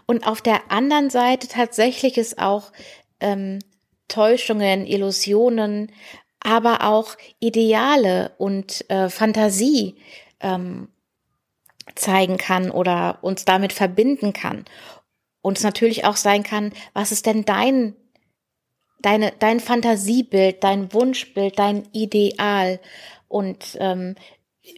und 0.06 0.26
auf 0.26 0.42
der 0.42 0.72
anderen 0.72 1.10
Seite 1.10 1.50
tatsächlich 1.50 2.18
ist 2.18 2.40
auch 2.40 2.72
ähm, 3.20 3.60
Täuschungen, 4.08 4.86
Illusionen, 4.86 5.92
aber 6.44 6.84
auch 6.84 7.16
Ideale 7.40 8.34
und 8.38 8.90
äh, 8.90 9.10
Fantasie 9.10 9.96
ähm, 10.40 10.90
zeigen 11.96 12.38
kann 12.38 12.72
oder 12.72 13.20
uns 13.22 13.46
damit 13.46 13.74
verbinden 13.74 14.34
kann. 14.34 14.66
Und 15.42 15.58
es 15.58 15.64
natürlich 15.64 16.06
auch 16.06 16.16
sein 16.16 16.44
kann, 16.44 16.72
was 16.94 17.12
ist 17.12 17.26
denn 17.26 17.44
dein, 17.46 17.96
deine, 19.02 19.34
dein 19.40 19.60
Fantasiebild, 19.60 20.64
dein 20.64 20.94
Wunschbild, 20.94 21.60
dein 21.60 21.88
Ideal? 21.92 22.80
Und 23.28 23.78
ähm, 23.80 24.16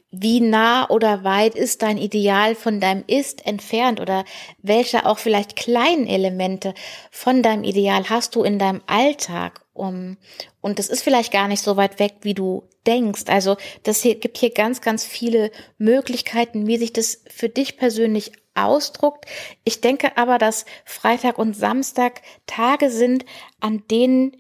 wie 0.09 0.41
nah 0.41 0.89
oder 0.89 1.23
weit 1.23 1.55
ist 1.55 1.83
dein 1.83 1.97
Ideal 1.97 2.55
von 2.55 2.79
deinem 2.79 3.03
Ist 3.05 3.45
entfernt 3.45 3.99
oder 3.99 4.25
welche 4.61 5.05
auch 5.05 5.19
vielleicht 5.19 5.55
kleinen 5.55 6.07
Elemente 6.07 6.73
von 7.11 7.43
deinem 7.43 7.63
Ideal 7.63 8.09
hast 8.09 8.35
du 8.35 8.43
in 8.43 8.57
deinem 8.57 8.81
Alltag 8.87 9.64
um, 9.75 10.17
und 10.61 10.79
das 10.79 10.87
ist 10.87 11.03
vielleicht 11.03 11.31
gar 11.31 11.47
nicht 11.47 11.61
so 11.61 11.77
weit 11.77 11.99
weg, 11.99 12.15
wie 12.21 12.33
du 12.33 12.63
denkst. 12.87 13.25
Also 13.27 13.57
das 13.83 14.01
hier 14.01 14.15
gibt 14.15 14.37
hier 14.37 14.51
ganz, 14.51 14.81
ganz 14.81 15.05
viele 15.05 15.51
Möglichkeiten, 15.77 16.65
wie 16.65 16.77
sich 16.77 16.93
das 16.93 17.21
für 17.29 17.49
dich 17.49 17.77
persönlich 17.77 18.31
ausdruckt. 18.55 19.25
Ich 19.65 19.81
denke 19.81 20.17
aber, 20.17 20.37
dass 20.37 20.65
Freitag 20.85 21.37
und 21.37 21.55
Samstag 21.55 22.21
Tage 22.47 22.89
sind, 22.89 23.25
an 23.59 23.83
denen 23.91 24.37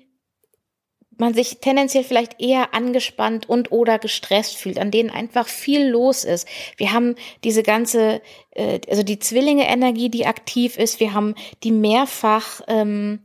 man 1.17 1.33
sich 1.33 1.59
tendenziell 1.59 2.03
vielleicht 2.03 2.41
eher 2.41 2.73
angespannt 2.73 3.47
und 3.47 3.71
oder 3.71 3.99
gestresst 3.99 4.55
fühlt, 4.57 4.79
an 4.79 4.91
denen 4.91 5.09
einfach 5.09 5.47
viel 5.47 5.87
los 5.87 6.23
ist. 6.23 6.47
Wir 6.77 6.91
haben 6.91 7.15
diese 7.43 7.63
ganze, 7.63 8.21
äh, 8.51 8.79
also 8.89 9.03
die 9.03 9.19
Zwillinge-Energie, 9.19 10.09
die 10.09 10.25
aktiv 10.25 10.77
ist. 10.77 10.99
Wir 10.99 11.13
haben 11.13 11.35
die 11.63 11.71
mehrfach 11.71 12.61
ähm, 12.67 13.21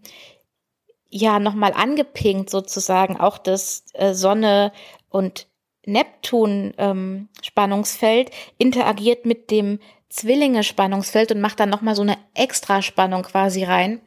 ja 1.11 1.39
nochmal 1.39 1.73
angepinkt 1.75 2.51
sozusagen, 2.51 3.19
auch 3.19 3.39
das 3.39 3.85
äh, 3.95 4.15
Sonne 4.15 4.73
und 5.09 5.49
Neptun 5.85 6.73
ähm, 6.79 7.29
Spannungsfeld 7.43 8.31
interagiert 8.59 9.27
mit 9.27 9.51
dem 9.51 9.81
Zwillinge 10.09 10.65
Spannungsfeld 10.65 11.33
und 11.33 11.41
macht 11.41 11.61
dann 11.61 11.71
nochmal 11.71 11.95
so 11.95 12.03
eine 12.03 12.17
Extraspannung 12.35 13.23
quasi 13.23 13.65
rein. 13.65 14.01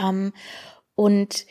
Ähm, 0.00 0.32
und 0.94 1.46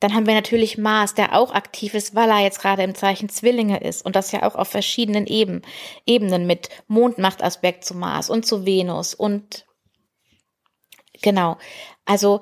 dann 0.00 0.14
haben 0.14 0.26
wir 0.26 0.34
natürlich 0.34 0.76
Mars, 0.76 1.14
der 1.14 1.34
auch 1.34 1.52
aktiv 1.52 1.94
ist, 1.94 2.14
weil 2.14 2.28
er 2.28 2.40
jetzt 2.40 2.60
gerade 2.60 2.82
im 2.82 2.94
Zeichen 2.94 3.28
Zwillinge 3.28 3.80
ist 3.80 4.04
und 4.04 4.14
das 4.14 4.32
ja 4.32 4.42
auch 4.42 4.56
auf 4.56 4.68
verschiedenen 4.68 5.26
Eben, 5.26 5.62
Ebenen 6.06 6.46
mit 6.46 6.68
Mondmachtaspekt 6.86 7.84
zu 7.84 7.94
Mars 7.94 8.28
und 8.28 8.44
zu 8.44 8.66
Venus 8.66 9.14
und 9.14 9.66
genau. 11.22 11.56
Also 12.04 12.40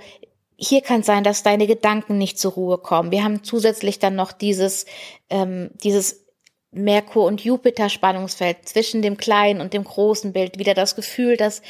hier 0.62 0.80
kann 0.80 1.02
sein, 1.02 1.24
dass 1.24 1.42
deine 1.42 1.66
Gedanken 1.66 2.18
nicht 2.18 2.38
zur 2.38 2.52
Ruhe 2.52 2.78
kommen. 2.78 3.10
Wir 3.10 3.24
haben 3.24 3.42
zusätzlich 3.42 3.98
dann 3.98 4.14
noch 4.14 4.30
dieses, 4.30 4.86
ähm, 5.28 5.70
dieses 5.82 6.24
Merkur- 6.70 7.26
und 7.26 7.42
Jupiter-Spannungsfeld 7.42 8.68
zwischen 8.68 9.02
dem 9.02 9.16
kleinen 9.16 9.60
und 9.60 9.74
dem 9.74 9.84
großen 9.84 10.32
Bild. 10.32 10.58
Wieder 10.58 10.74
das 10.74 10.94
Gefühl, 10.94 11.36
dass 11.36 11.62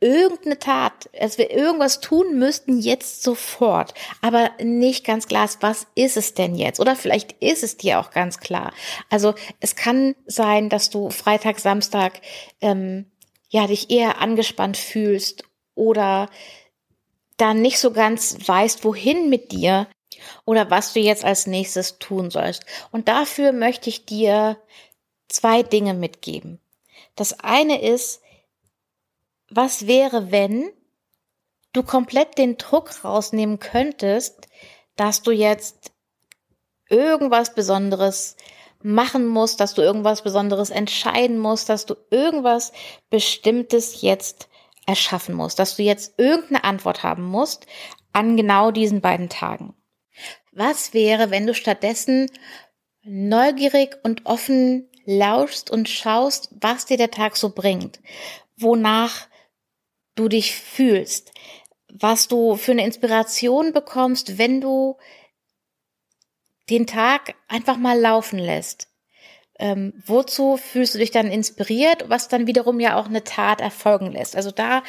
irgendeine 0.00 0.58
Tat, 0.58 1.10
dass 1.18 1.36
wir 1.36 1.50
irgendwas 1.50 2.00
tun 2.00 2.38
müssten 2.38 2.78
jetzt 2.78 3.22
sofort, 3.22 3.92
aber 4.22 4.50
nicht 4.62 5.04
ganz 5.04 5.26
klar 5.28 5.44
ist, 5.44 5.62
was 5.62 5.86
ist 5.94 6.16
es 6.16 6.34
denn 6.34 6.54
jetzt? 6.54 6.80
Oder 6.80 6.96
vielleicht 6.96 7.32
ist 7.40 7.62
es 7.62 7.76
dir 7.76 8.00
auch 8.00 8.10
ganz 8.10 8.38
klar. 8.38 8.72
Also 9.10 9.34
es 9.60 9.76
kann 9.76 10.14
sein, 10.26 10.70
dass 10.70 10.88
du 10.88 11.10
Freitag, 11.10 11.58
Samstag 11.58 12.20
ähm, 12.60 13.10
ja 13.50 13.66
dich 13.66 13.90
eher 13.90 14.20
angespannt 14.20 14.76
fühlst 14.76 15.44
oder 15.74 16.28
dann 17.38 17.62
nicht 17.62 17.78
so 17.78 17.92
ganz 17.92 18.36
weißt, 18.46 18.84
wohin 18.84 19.30
mit 19.30 19.52
dir 19.52 19.88
oder 20.44 20.70
was 20.70 20.92
du 20.92 21.00
jetzt 21.00 21.24
als 21.24 21.46
nächstes 21.46 21.98
tun 21.98 22.30
sollst. 22.30 22.64
Und 22.92 23.08
dafür 23.08 23.52
möchte 23.52 23.88
ich 23.88 24.04
dir 24.04 24.58
zwei 25.28 25.62
Dinge 25.62 25.94
mitgeben. 25.94 26.60
Das 27.16 27.40
eine 27.40 27.80
ist, 27.80 28.20
was 29.50 29.86
wäre, 29.86 30.30
wenn 30.30 30.70
du 31.72 31.82
komplett 31.82 32.38
den 32.38 32.58
Druck 32.58 33.04
rausnehmen 33.04 33.58
könntest, 33.58 34.48
dass 34.96 35.22
du 35.22 35.30
jetzt 35.30 35.92
irgendwas 36.88 37.54
Besonderes 37.54 38.36
machen 38.82 39.26
musst, 39.26 39.60
dass 39.60 39.74
du 39.74 39.82
irgendwas 39.82 40.22
Besonderes 40.22 40.70
entscheiden 40.70 41.38
musst, 41.38 41.68
dass 41.68 41.86
du 41.86 41.94
irgendwas 42.10 42.72
Bestimmtes 43.10 44.02
jetzt 44.02 44.48
erschaffen 44.88 45.34
musst, 45.34 45.58
dass 45.58 45.76
du 45.76 45.82
jetzt 45.82 46.14
irgendeine 46.18 46.64
Antwort 46.64 47.02
haben 47.02 47.22
musst 47.22 47.66
an 48.12 48.36
genau 48.36 48.70
diesen 48.70 49.00
beiden 49.00 49.28
Tagen. 49.28 49.74
Was 50.50 50.94
wäre, 50.94 51.30
wenn 51.30 51.46
du 51.46 51.54
stattdessen 51.54 52.30
neugierig 53.02 53.96
und 54.02 54.26
offen 54.26 54.88
lauschst 55.04 55.70
und 55.70 55.88
schaust, 55.88 56.48
was 56.60 56.86
dir 56.86 56.96
der 56.96 57.10
Tag 57.10 57.36
so 57.36 57.50
bringt, 57.50 58.00
wonach 58.56 59.28
du 60.14 60.28
dich 60.28 60.56
fühlst, 60.56 61.32
was 61.92 62.26
du 62.26 62.56
für 62.56 62.72
eine 62.72 62.84
Inspiration 62.84 63.72
bekommst, 63.72 64.38
wenn 64.38 64.60
du 64.60 64.96
den 66.70 66.86
Tag 66.86 67.34
einfach 67.46 67.76
mal 67.76 67.98
laufen 67.98 68.38
lässt. 68.38 68.88
Ähm, 69.58 69.92
wozu 70.06 70.56
fühlst 70.56 70.94
du 70.94 70.98
dich 70.98 71.10
dann 71.10 71.30
inspiriert, 71.30 72.08
was 72.08 72.28
dann 72.28 72.46
wiederum 72.46 72.78
ja 72.78 72.96
auch 72.96 73.06
eine 73.06 73.24
Tat 73.24 73.60
erfolgen 73.60 74.12
lässt? 74.12 74.36
Also 74.36 74.50
da 74.50 74.82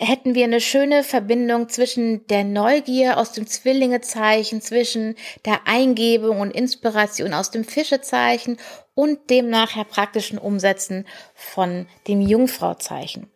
hätten 0.00 0.34
wir 0.34 0.44
eine 0.44 0.60
schöne 0.60 1.04
Verbindung 1.04 1.68
zwischen 1.68 2.26
der 2.26 2.42
Neugier 2.42 3.18
aus 3.18 3.32
dem 3.32 3.46
Zwillingezeichen, 3.46 4.62
zwischen 4.62 5.14
der 5.44 5.66
Eingebung 5.66 6.40
und 6.40 6.50
Inspiration 6.50 7.34
aus 7.34 7.50
dem 7.50 7.64
Fischezeichen 7.64 8.56
und 8.94 9.30
dem 9.30 9.50
nachher 9.50 9.84
praktischen 9.84 10.38
Umsetzen 10.38 11.06
von 11.34 11.86
dem 12.08 12.22
Jungfrauzeichen 12.22 13.30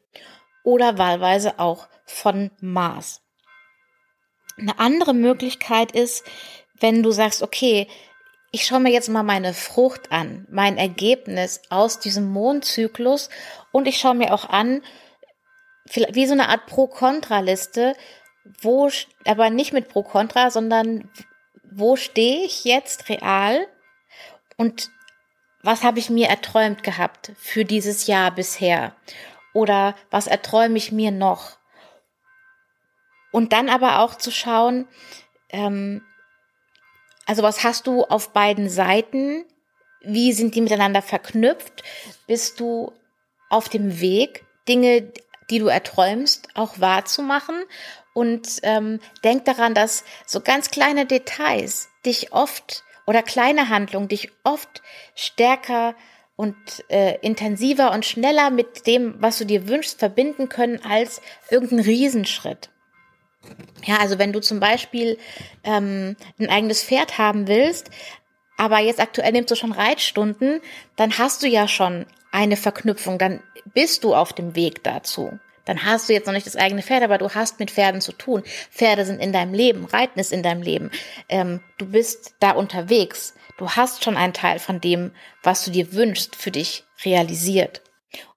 oder 0.64 0.96
wahlweise 0.98 1.58
auch 1.58 1.86
von 2.06 2.50
Mars. 2.60 3.20
Eine 4.56 4.78
andere 4.78 5.14
Möglichkeit 5.14 5.92
ist, 5.92 6.24
wenn 6.80 7.02
du 7.02 7.10
sagst, 7.10 7.42
okay, 7.42 7.88
ich 8.54 8.66
schaue 8.66 8.78
mir 8.78 8.92
jetzt 8.92 9.08
mal 9.08 9.24
meine 9.24 9.52
Frucht 9.52 10.12
an, 10.12 10.46
mein 10.48 10.78
Ergebnis 10.78 11.60
aus 11.70 11.98
diesem 11.98 12.30
Mondzyklus 12.30 13.28
und 13.72 13.88
ich 13.88 13.98
schaue 13.98 14.14
mir 14.14 14.32
auch 14.32 14.48
an, 14.48 14.80
wie 15.92 16.26
so 16.26 16.34
eine 16.34 16.48
Art 16.48 16.66
Pro-Kontra-Liste, 16.66 17.96
wo, 18.62 18.88
aber 19.24 19.50
nicht 19.50 19.72
mit 19.72 19.88
Pro-Kontra, 19.88 20.52
sondern 20.52 21.10
wo 21.68 21.96
stehe 21.96 22.44
ich 22.44 22.64
jetzt 22.64 23.08
real 23.08 23.66
und 24.56 24.88
was 25.64 25.82
habe 25.82 25.98
ich 25.98 26.08
mir 26.08 26.28
erträumt 26.28 26.84
gehabt 26.84 27.32
für 27.36 27.64
dieses 27.64 28.06
Jahr 28.06 28.30
bisher? 28.30 28.94
Oder 29.52 29.96
was 30.12 30.28
erträume 30.28 30.76
ich 30.78 30.92
mir 30.92 31.10
noch? 31.10 31.58
Und 33.32 33.52
dann 33.52 33.68
aber 33.68 33.98
auch 33.98 34.14
zu 34.14 34.30
schauen, 34.30 34.86
ähm, 35.48 36.04
also 37.26 37.42
was 37.42 37.64
hast 37.64 37.86
du 37.86 38.04
auf 38.04 38.32
beiden 38.32 38.68
Seiten? 38.68 39.44
Wie 40.02 40.32
sind 40.32 40.54
die 40.54 40.60
miteinander 40.60 41.02
verknüpft? 41.02 41.82
Bist 42.26 42.60
du 42.60 42.92
auf 43.48 43.68
dem 43.68 44.00
Weg, 44.00 44.44
Dinge, 44.68 45.12
die 45.50 45.58
du 45.58 45.66
erträumst, 45.66 46.48
auch 46.54 46.80
wahrzumachen? 46.80 47.62
Und 48.12 48.60
ähm, 48.62 49.00
denk 49.24 49.44
daran, 49.44 49.74
dass 49.74 50.04
so 50.26 50.40
ganz 50.40 50.70
kleine 50.70 51.06
Details 51.06 51.88
dich 52.06 52.32
oft 52.32 52.84
oder 53.06 53.22
kleine 53.22 53.68
Handlungen 53.68 54.08
dich 54.08 54.30
oft 54.44 54.82
stärker 55.14 55.94
und 56.36 56.56
äh, 56.88 57.18
intensiver 57.20 57.92
und 57.92 58.04
schneller 58.04 58.50
mit 58.50 58.86
dem, 58.86 59.14
was 59.20 59.38
du 59.38 59.46
dir 59.46 59.68
wünschst, 59.68 59.98
verbinden 59.98 60.48
können 60.48 60.80
als 60.84 61.20
irgendein 61.50 61.80
Riesenschritt. 61.80 62.70
Ja, 63.84 63.98
also 63.98 64.18
wenn 64.18 64.32
du 64.32 64.40
zum 64.40 64.60
Beispiel 64.60 65.18
ähm, 65.62 66.16
ein 66.38 66.48
eigenes 66.48 66.82
Pferd 66.82 67.18
haben 67.18 67.48
willst, 67.48 67.90
aber 68.56 68.78
jetzt 68.78 69.00
aktuell 69.00 69.32
nimmst 69.32 69.50
du 69.50 69.56
schon 69.56 69.72
Reitstunden, 69.72 70.60
dann 70.96 71.18
hast 71.18 71.42
du 71.42 71.48
ja 71.48 71.68
schon 71.68 72.06
eine 72.30 72.56
Verknüpfung, 72.56 73.18
dann 73.18 73.40
bist 73.74 74.04
du 74.04 74.14
auf 74.14 74.32
dem 74.32 74.54
Weg 74.54 74.82
dazu. 74.84 75.38
Dann 75.64 75.84
hast 75.84 76.08
du 76.08 76.12
jetzt 76.12 76.26
noch 76.26 76.34
nicht 76.34 76.46
das 76.46 76.56
eigene 76.56 76.82
Pferd, 76.82 77.02
aber 77.02 77.18
du 77.18 77.30
hast 77.30 77.58
mit 77.58 77.70
Pferden 77.70 78.00
zu 78.00 78.12
tun. 78.12 78.42
Pferde 78.70 79.06
sind 79.06 79.20
in 79.20 79.32
deinem 79.32 79.54
Leben, 79.54 79.86
Reiten 79.86 80.18
ist 80.20 80.32
in 80.32 80.42
deinem 80.42 80.62
Leben. 80.62 80.90
Ähm, 81.28 81.60
du 81.78 81.86
bist 81.86 82.34
da 82.40 82.50
unterwegs. 82.52 83.34
Du 83.56 83.70
hast 83.70 84.04
schon 84.04 84.16
einen 84.16 84.34
Teil 84.34 84.58
von 84.58 84.80
dem, 84.80 85.12
was 85.42 85.64
du 85.64 85.70
dir 85.70 85.92
wünschst, 85.92 86.36
für 86.36 86.50
dich 86.50 86.84
realisiert. 87.04 87.82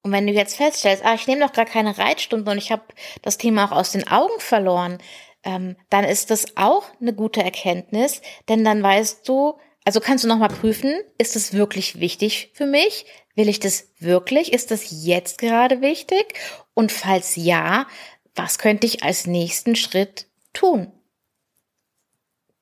Und 0.08 0.14
wenn 0.14 0.26
du 0.26 0.32
jetzt 0.32 0.56
feststellst, 0.56 1.04
ah, 1.04 1.16
ich 1.16 1.28
nehme 1.28 1.46
doch 1.46 1.52
gar 1.52 1.66
keine 1.66 1.98
Reitstunden 1.98 2.48
und 2.48 2.58
ich 2.58 2.72
habe 2.72 2.84
das 3.24 3.38
Thema 3.38 3.66
auch 3.66 3.74
aus 3.74 3.92
den 3.92 4.08
Augen 4.08 4.40
verloren, 4.40 5.00
ähm, 5.44 5.76
dann 5.90 6.06
ist 6.06 6.32
das 6.32 6.56
auch 6.56 6.86
eine 7.02 7.12
gute 7.12 7.44
Erkenntnis, 7.44 8.22
denn 8.48 8.64
dann 8.64 8.82
weißt 8.82 9.28
du, 9.28 9.60
also 9.84 10.00
kannst 10.00 10.24
du 10.24 10.30
nochmal 10.30 10.48
prüfen, 10.48 10.98
ist 11.18 11.36
es 11.36 11.52
wirklich 11.52 12.00
wichtig 12.00 12.52
für 12.54 12.66
mich? 12.66 13.06
Will 13.36 13.50
ich 13.50 13.60
das 13.60 13.90
wirklich? 14.00 14.54
Ist 14.54 14.72
das 14.72 14.88
jetzt 15.04 15.40
gerade 15.40 15.82
wichtig? 15.82 16.36
Und 16.74 16.94
falls 16.94 17.36
ja, 17.36 17.86
was 18.34 18.60
könnte 18.60 18.88
ich 18.88 19.04
als 19.04 19.28
nächsten 19.28 19.76
Schritt 19.76 20.28
tun? 20.54 20.94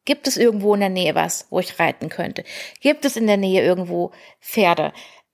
Gibt 0.04 0.28
es 0.28 0.36
irgendwo 0.36 0.74
in 0.74 0.80
der 0.80 0.90
Nähe 0.90 1.14
was, 1.14 1.46
wo 1.52 1.60
ich 1.60 1.78
reiten 1.78 2.10
könnte? 2.10 2.44
Gibt 2.82 3.06
es 3.06 3.16
in 3.18 3.28
der 3.28 3.38
Nähe 3.38 3.64
irgendwo 3.64 4.14
Pferde? 4.42 4.94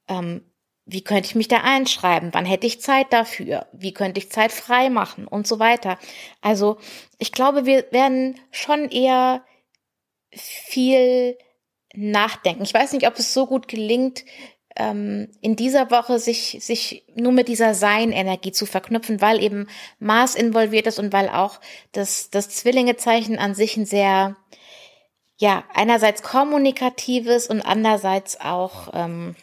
Ähm, 0.09 0.50
wie 0.85 1.03
könnte 1.03 1.27
ich 1.27 1.35
mich 1.35 1.47
da 1.47 1.57
einschreiben? 1.57 2.33
Wann 2.33 2.45
hätte 2.45 2.67
ich 2.67 2.81
Zeit 2.81 3.13
dafür? 3.13 3.67
Wie 3.71 3.93
könnte 3.93 4.19
ich 4.19 4.31
Zeit 4.31 4.51
frei 4.51 4.89
machen? 4.89 5.27
Und 5.27 5.47
so 5.47 5.59
weiter. 5.59 5.97
Also 6.41 6.77
ich 7.17 7.31
glaube, 7.31 7.65
wir 7.65 7.91
werden 7.91 8.39
schon 8.51 8.89
eher 8.89 9.43
viel 10.31 11.37
nachdenken. 11.93 12.63
Ich 12.63 12.73
weiß 12.73 12.93
nicht, 12.93 13.07
ob 13.07 13.17
es 13.19 13.33
so 13.33 13.45
gut 13.47 13.67
gelingt, 13.67 14.23
ähm, 14.75 15.29
in 15.41 15.55
dieser 15.55 15.91
Woche 15.91 16.19
sich, 16.19 16.57
sich 16.61 17.05
nur 17.15 17.31
mit 17.31 17.47
dieser 17.47 17.73
Sein-Energie 17.73 18.51
zu 18.51 18.65
verknüpfen, 18.65 19.21
weil 19.21 19.43
eben 19.43 19.67
Mars 19.99 20.35
involviert 20.35 20.87
ist 20.87 20.99
und 20.99 21.11
weil 21.13 21.29
auch 21.29 21.59
das, 21.91 22.29
das 22.29 22.49
Zwillingezeichen 22.49 23.37
an 23.37 23.53
sich 23.53 23.75
ein 23.77 23.85
sehr, 23.85 24.37
ja, 25.37 25.63
einerseits 25.73 26.23
kommunikatives 26.23 27.47
und 27.47 27.61
andererseits 27.61 28.39
auch, 28.39 28.89
ähm, 28.93 29.35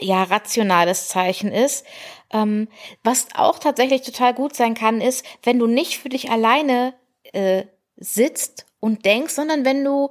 ja, 0.00 0.24
rationales 0.24 1.08
Zeichen 1.08 1.52
ist. 1.52 1.86
Ähm, 2.32 2.68
was 3.02 3.28
auch 3.34 3.58
tatsächlich 3.58 4.02
total 4.02 4.34
gut 4.34 4.56
sein 4.56 4.74
kann, 4.74 5.00
ist, 5.00 5.24
wenn 5.42 5.58
du 5.58 5.66
nicht 5.66 5.98
für 5.98 6.08
dich 6.08 6.30
alleine 6.30 6.94
äh, 7.32 7.64
sitzt 7.96 8.66
und 8.80 9.04
denkst, 9.04 9.34
sondern 9.34 9.64
wenn 9.64 9.84
du 9.84 10.10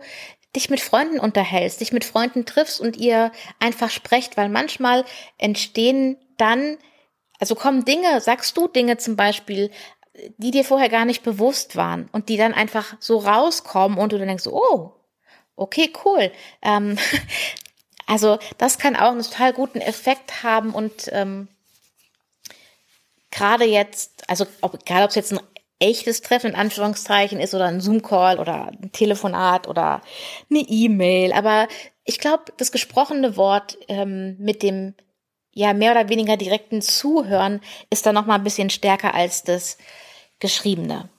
dich 0.56 0.70
mit 0.70 0.80
Freunden 0.80 1.20
unterhältst, 1.20 1.82
dich 1.82 1.92
mit 1.92 2.06
Freunden 2.06 2.46
triffst 2.46 2.80
und 2.80 2.98
ihr 2.98 3.32
einfach 3.60 3.90
sprecht, 3.90 4.38
weil 4.38 4.50
manchmal 4.50 5.04
entstehen 5.38 6.18
dann, 6.38 6.78
also 7.40 7.56
kommen 7.56 7.84
Dinge, 7.86 8.22
sagst 8.22 8.56
du 8.56 8.68
Dinge 8.68 8.98
zum 8.98 9.16
Beispiel, 9.16 9.70
die 10.38 10.52
dir 10.52 10.64
vorher 10.64 10.90
gar 10.90 11.06
nicht 11.06 11.24
bewusst 11.24 11.76
waren 11.76 12.10
und 12.12 12.30
die 12.30 12.38
dann 12.38 12.54
einfach 12.54 12.96
so 13.00 13.18
rauskommen 13.18 13.98
und 13.98 14.14
du 14.14 14.18
dann 14.18 14.28
denkst, 14.28 14.48
oh, 14.48 14.94
okay, 15.56 15.92
cool. 16.06 16.32
Ähm, 16.62 16.98
also 18.08 18.38
das 18.58 18.78
kann 18.78 18.96
auch 18.96 19.12
einen 19.12 19.24
total 19.24 19.54
guten 19.54 19.82
Effekt 19.82 20.44
haben 20.44 20.74
und 20.74 21.10
ähm, 21.12 21.48
gerade 23.32 23.66
jetzt, 23.66 24.24
also 24.30 24.46
ob, 24.62 24.76
egal 24.76 25.04
ob 25.04 25.10
es 25.10 25.16
jetzt 25.16 25.34
ein 25.34 25.40
echtes 25.80 26.22
Treffen 26.22 26.52
in 26.52 26.56
Anführungszeichen 26.56 27.40
ist 27.40 27.54
oder 27.54 27.66
ein 27.66 27.82
Zoom-Call 27.82 28.40
oder 28.40 28.68
ein 28.68 28.92
Telefonat 28.92 29.68
oder 29.68 30.02
eine 30.50 30.60
E-Mail. 30.60 31.34
Aber 31.34 31.68
ich 32.06 32.20
glaube, 32.20 32.46
das 32.58 32.72
gesprochene 32.72 33.36
Wort 33.36 33.78
ähm, 33.88 34.38
mit 34.40 34.64
dem 34.64 34.96
ja 35.52 35.74
mehr 35.74 35.92
oder 35.92 36.10
weniger 36.10 36.38
direkten 36.38 36.82
Zuhören 36.82 37.62
ist 37.90 38.06
da 38.06 38.14
noch 38.14 38.26
mal 38.26 38.36
ein 38.36 38.44
bisschen 38.44 38.70
stärker 38.70 39.14
als 39.16 39.44
das 39.44 39.78
geschriebene. 40.40 41.10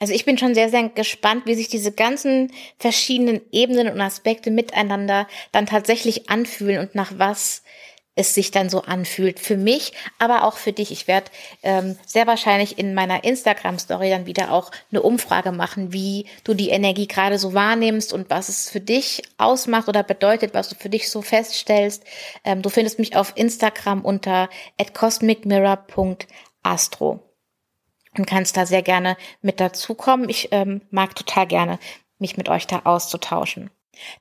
Also 0.00 0.12
ich 0.12 0.24
bin 0.24 0.38
schon 0.38 0.54
sehr, 0.54 0.68
sehr 0.68 0.88
gespannt, 0.88 1.46
wie 1.46 1.54
sich 1.54 1.68
diese 1.68 1.92
ganzen 1.92 2.52
verschiedenen 2.78 3.40
Ebenen 3.52 3.88
und 3.88 4.00
Aspekte 4.00 4.50
miteinander 4.50 5.28
dann 5.52 5.66
tatsächlich 5.66 6.28
anfühlen 6.30 6.80
und 6.80 6.94
nach 6.94 7.12
was 7.16 7.62
es 8.16 8.34
sich 8.34 8.50
dann 8.50 8.68
so 8.68 8.82
anfühlt. 8.82 9.38
Für 9.38 9.56
mich, 9.56 9.92
aber 10.18 10.42
auch 10.44 10.56
für 10.56 10.72
dich. 10.72 10.90
Ich 10.90 11.06
werde 11.06 11.30
ähm, 11.62 11.96
sehr 12.06 12.26
wahrscheinlich 12.26 12.76
in 12.78 12.94
meiner 12.94 13.22
Instagram-Story 13.22 14.10
dann 14.10 14.26
wieder 14.26 14.50
auch 14.52 14.72
eine 14.90 15.02
Umfrage 15.02 15.52
machen, 15.52 15.92
wie 15.92 16.26
du 16.42 16.54
die 16.54 16.70
Energie 16.70 17.06
gerade 17.06 17.38
so 17.38 17.54
wahrnimmst 17.54 18.12
und 18.12 18.28
was 18.30 18.48
es 18.48 18.68
für 18.70 18.80
dich 18.80 19.22
ausmacht 19.36 19.88
oder 19.88 20.02
bedeutet, 20.02 20.54
was 20.54 20.70
du 20.70 20.74
für 20.74 20.88
dich 20.88 21.08
so 21.10 21.22
feststellst. 21.22 22.02
Ähm, 22.42 22.62
du 22.62 22.70
findest 22.70 22.98
mich 22.98 23.14
auf 23.16 23.34
Instagram 23.36 24.04
unter 24.04 24.48
cosmicmirror.astro 24.94 27.25
und 28.18 28.26
kannst 28.26 28.56
da 28.56 28.66
sehr 28.66 28.82
gerne 28.82 29.16
mit 29.42 29.60
dazukommen. 29.60 30.28
Ich 30.28 30.48
ähm, 30.52 30.82
mag 30.90 31.14
total 31.14 31.46
gerne 31.46 31.78
mich 32.18 32.36
mit 32.36 32.48
euch 32.48 32.66
da 32.66 32.82
auszutauschen. 32.84 33.70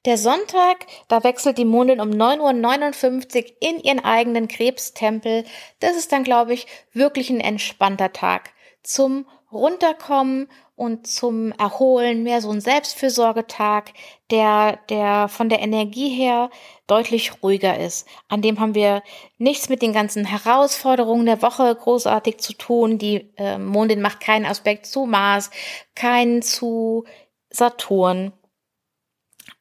Der 0.06 0.18
Sonntag, 0.18 0.86
da 1.08 1.24
wechselt 1.24 1.58
die 1.58 1.66
Mondin 1.66 2.00
um 2.00 2.10
9.59 2.10 3.44
Uhr 3.44 3.52
in 3.60 3.80
ihren 3.80 4.04
eigenen 4.04 4.48
Krebstempel. 4.48 5.44
Das 5.80 5.98
ist 5.98 6.12
dann, 6.12 6.24
glaube 6.24 6.54
ich, 6.54 6.68
wirklich 6.94 7.30
ein 7.30 7.42
entspannter 7.42 8.14
Tag 8.14 8.52
zum 8.84 9.26
Runterkommen 9.56 10.48
und 10.76 11.08
zum 11.08 11.52
Erholen, 11.54 12.24
mehr 12.24 12.42
so 12.42 12.52
ein 12.52 12.62
Selbstfürsorgetag, 12.62 13.86
der, 14.30 14.80
der 14.90 15.30
von 15.30 15.50
der 15.50 15.62
Energie 15.62 16.10
her 16.10 16.50
deutlich 16.88 17.42
ruhiger 17.42 17.80
ist. 17.80 18.08
An 18.28 18.42
dem 18.42 18.60
haben 18.60 18.76
wir 18.76 19.02
nichts 19.38 19.70
mit 19.70 19.82
den 19.82 19.94
ganzen 19.94 20.26
Herausforderungen 20.26 21.26
der 21.26 21.42
Woche 21.42 21.74
großartig 21.74 22.40
zu 22.40 22.54
tun. 22.54 22.98
Die 22.98 23.32
äh, 23.38 23.58
Mondin 23.58 24.02
macht 24.02 24.20
keinen 24.20 24.46
Aspekt 24.46 24.86
zu 24.86 25.06
Mars, 25.06 25.50
keinen 25.96 26.42
zu 26.42 27.06
Saturn 27.50 28.34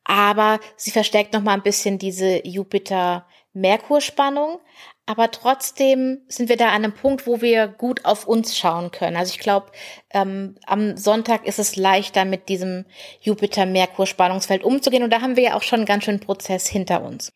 aber 0.04 0.60
sie 0.76 0.90
verstärkt 0.90 1.32
noch 1.32 1.42
mal 1.42 1.54
ein 1.54 1.62
bisschen 1.62 1.98
diese 1.98 2.46
Jupiter-Merkur-Spannung. 2.46 4.60
Aber 5.06 5.30
trotzdem 5.30 6.22
sind 6.28 6.48
wir 6.48 6.56
da 6.56 6.68
an 6.68 6.84
einem 6.84 6.94
Punkt, 6.94 7.26
wo 7.26 7.42
wir 7.42 7.68
gut 7.68 8.06
auf 8.06 8.26
uns 8.26 8.56
schauen 8.56 8.90
können. 8.90 9.16
Also 9.16 9.32
ich 9.32 9.38
glaube, 9.38 9.66
ähm, 10.10 10.56
am 10.66 10.96
Sonntag 10.96 11.46
ist 11.46 11.58
es 11.58 11.76
leichter, 11.76 12.24
mit 12.24 12.48
diesem 12.48 12.86
Jupiter-Merkur-Spannungsfeld 13.20 14.64
umzugehen. 14.64 15.02
Und 15.02 15.10
da 15.10 15.20
haben 15.20 15.36
wir 15.36 15.42
ja 15.42 15.56
auch 15.56 15.62
schon 15.62 15.80
einen 15.80 15.86
ganz 15.86 16.04
schönen 16.04 16.20
Prozess 16.20 16.66
hinter 16.66 17.02
uns. 17.02 17.34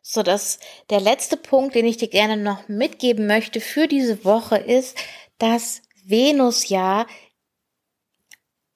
So, 0.00 0.22
dass 0.22 0.60
der 0.90 1.00
letzte 1.00 1.36
Punkt, 1.36 1.74
den 1.74 1.86
ich 1.86 1.96
dir 1.96 2.08
gerne 2.08 2.36
noch 2.36 2.68
mitgeben 2.68 3.26
möchte 3.26 3.60
für 3.60 3.88
diese 3.88 4.24
Woche 4.24 4.56
ist, 4.56 4.96
dass 5.38 5.82
Venus 6.04 6.68
ja 6.68 7.04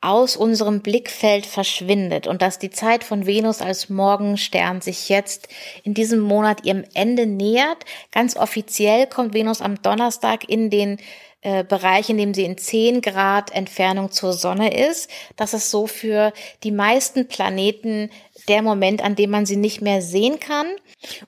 aus 0.02 0.36
unserem 0.36 0.82
Blickfeld 0.82 1.46
verschwindet 1.46 2.26
und 2.26 2.42
dass 2.42 2.58
die 2.58 2.70
Zeit 2.70 3.04
von 3.04 3.24
Venus 3.24 3.62
als 3.62 3.88
Morgenstern 3.88 4.80
sich 4.80 5.08
jetzt 5.08 5.48
in 5.84 5.94
diesem 5.94 6.18
Monat 6.18 6.64
ihrem 6.64 6.84
Ende 6.92 7.26
nähert. 7.26 7.84
Ganz 8.10 8.36
offiziell 8.36 9.06
kommt 9.06 9.32
Venus 9.32 9.62
am 9.62 9.80
Donnerstag 9.80 10.48
in 10.48 10.70
den 10.70 10.98
äh, 11.44 11.64
Bereich, 11.64 12.10
in 12.10 12.18
dem 12.18 12.34
sie 12.34 12.44
in 12.44 12.58
10 12.58 13.00
Grad 13.00 13.52
Entfernung 13.52 14.10
zur 14.10 14.32
Sonne 14.32 14.76
ist. 14.76 15.10
Das 15.36 15.54
ist 15.54 15.70
so 15.70 15.86
für 15.86 16.32
die 16.64 16.70
meisten 16.70 17.28
Planeten 17.28 18.10
der 18.48 18.62
Moment, 18.62 19.02
an 19.02 19.16
dem 19.16 19.30
man 19.30 19.46
sie 19.46 19.56
nicht 19.56 19.80
mehr 19.80 20.02
sehen 20.02 20.40
kann. 20.40 20.66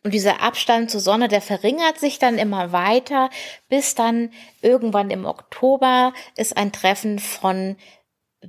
Und 0.03 0.15
dieser 0.15 0.41
Abstand 0.41 0.91
zur 0.91 1.01
Sonne, 1.01 1.29
der 1.29 1.41
verringert 1.41 1.99
sich 1.99 2.21
dann 2.21 2.39
immer 2.39 2.71
weiter, 2.71 3.31
bis 3.69 3.95
dann 3.95 4.31
irgendwann 4.63 5.11
im 5.11 5.27
Oktober 5.27 6.13
ist 6.37 6.57
ein 6.57 6.73
Treffen 6.73 7.19
von 7.19 7.77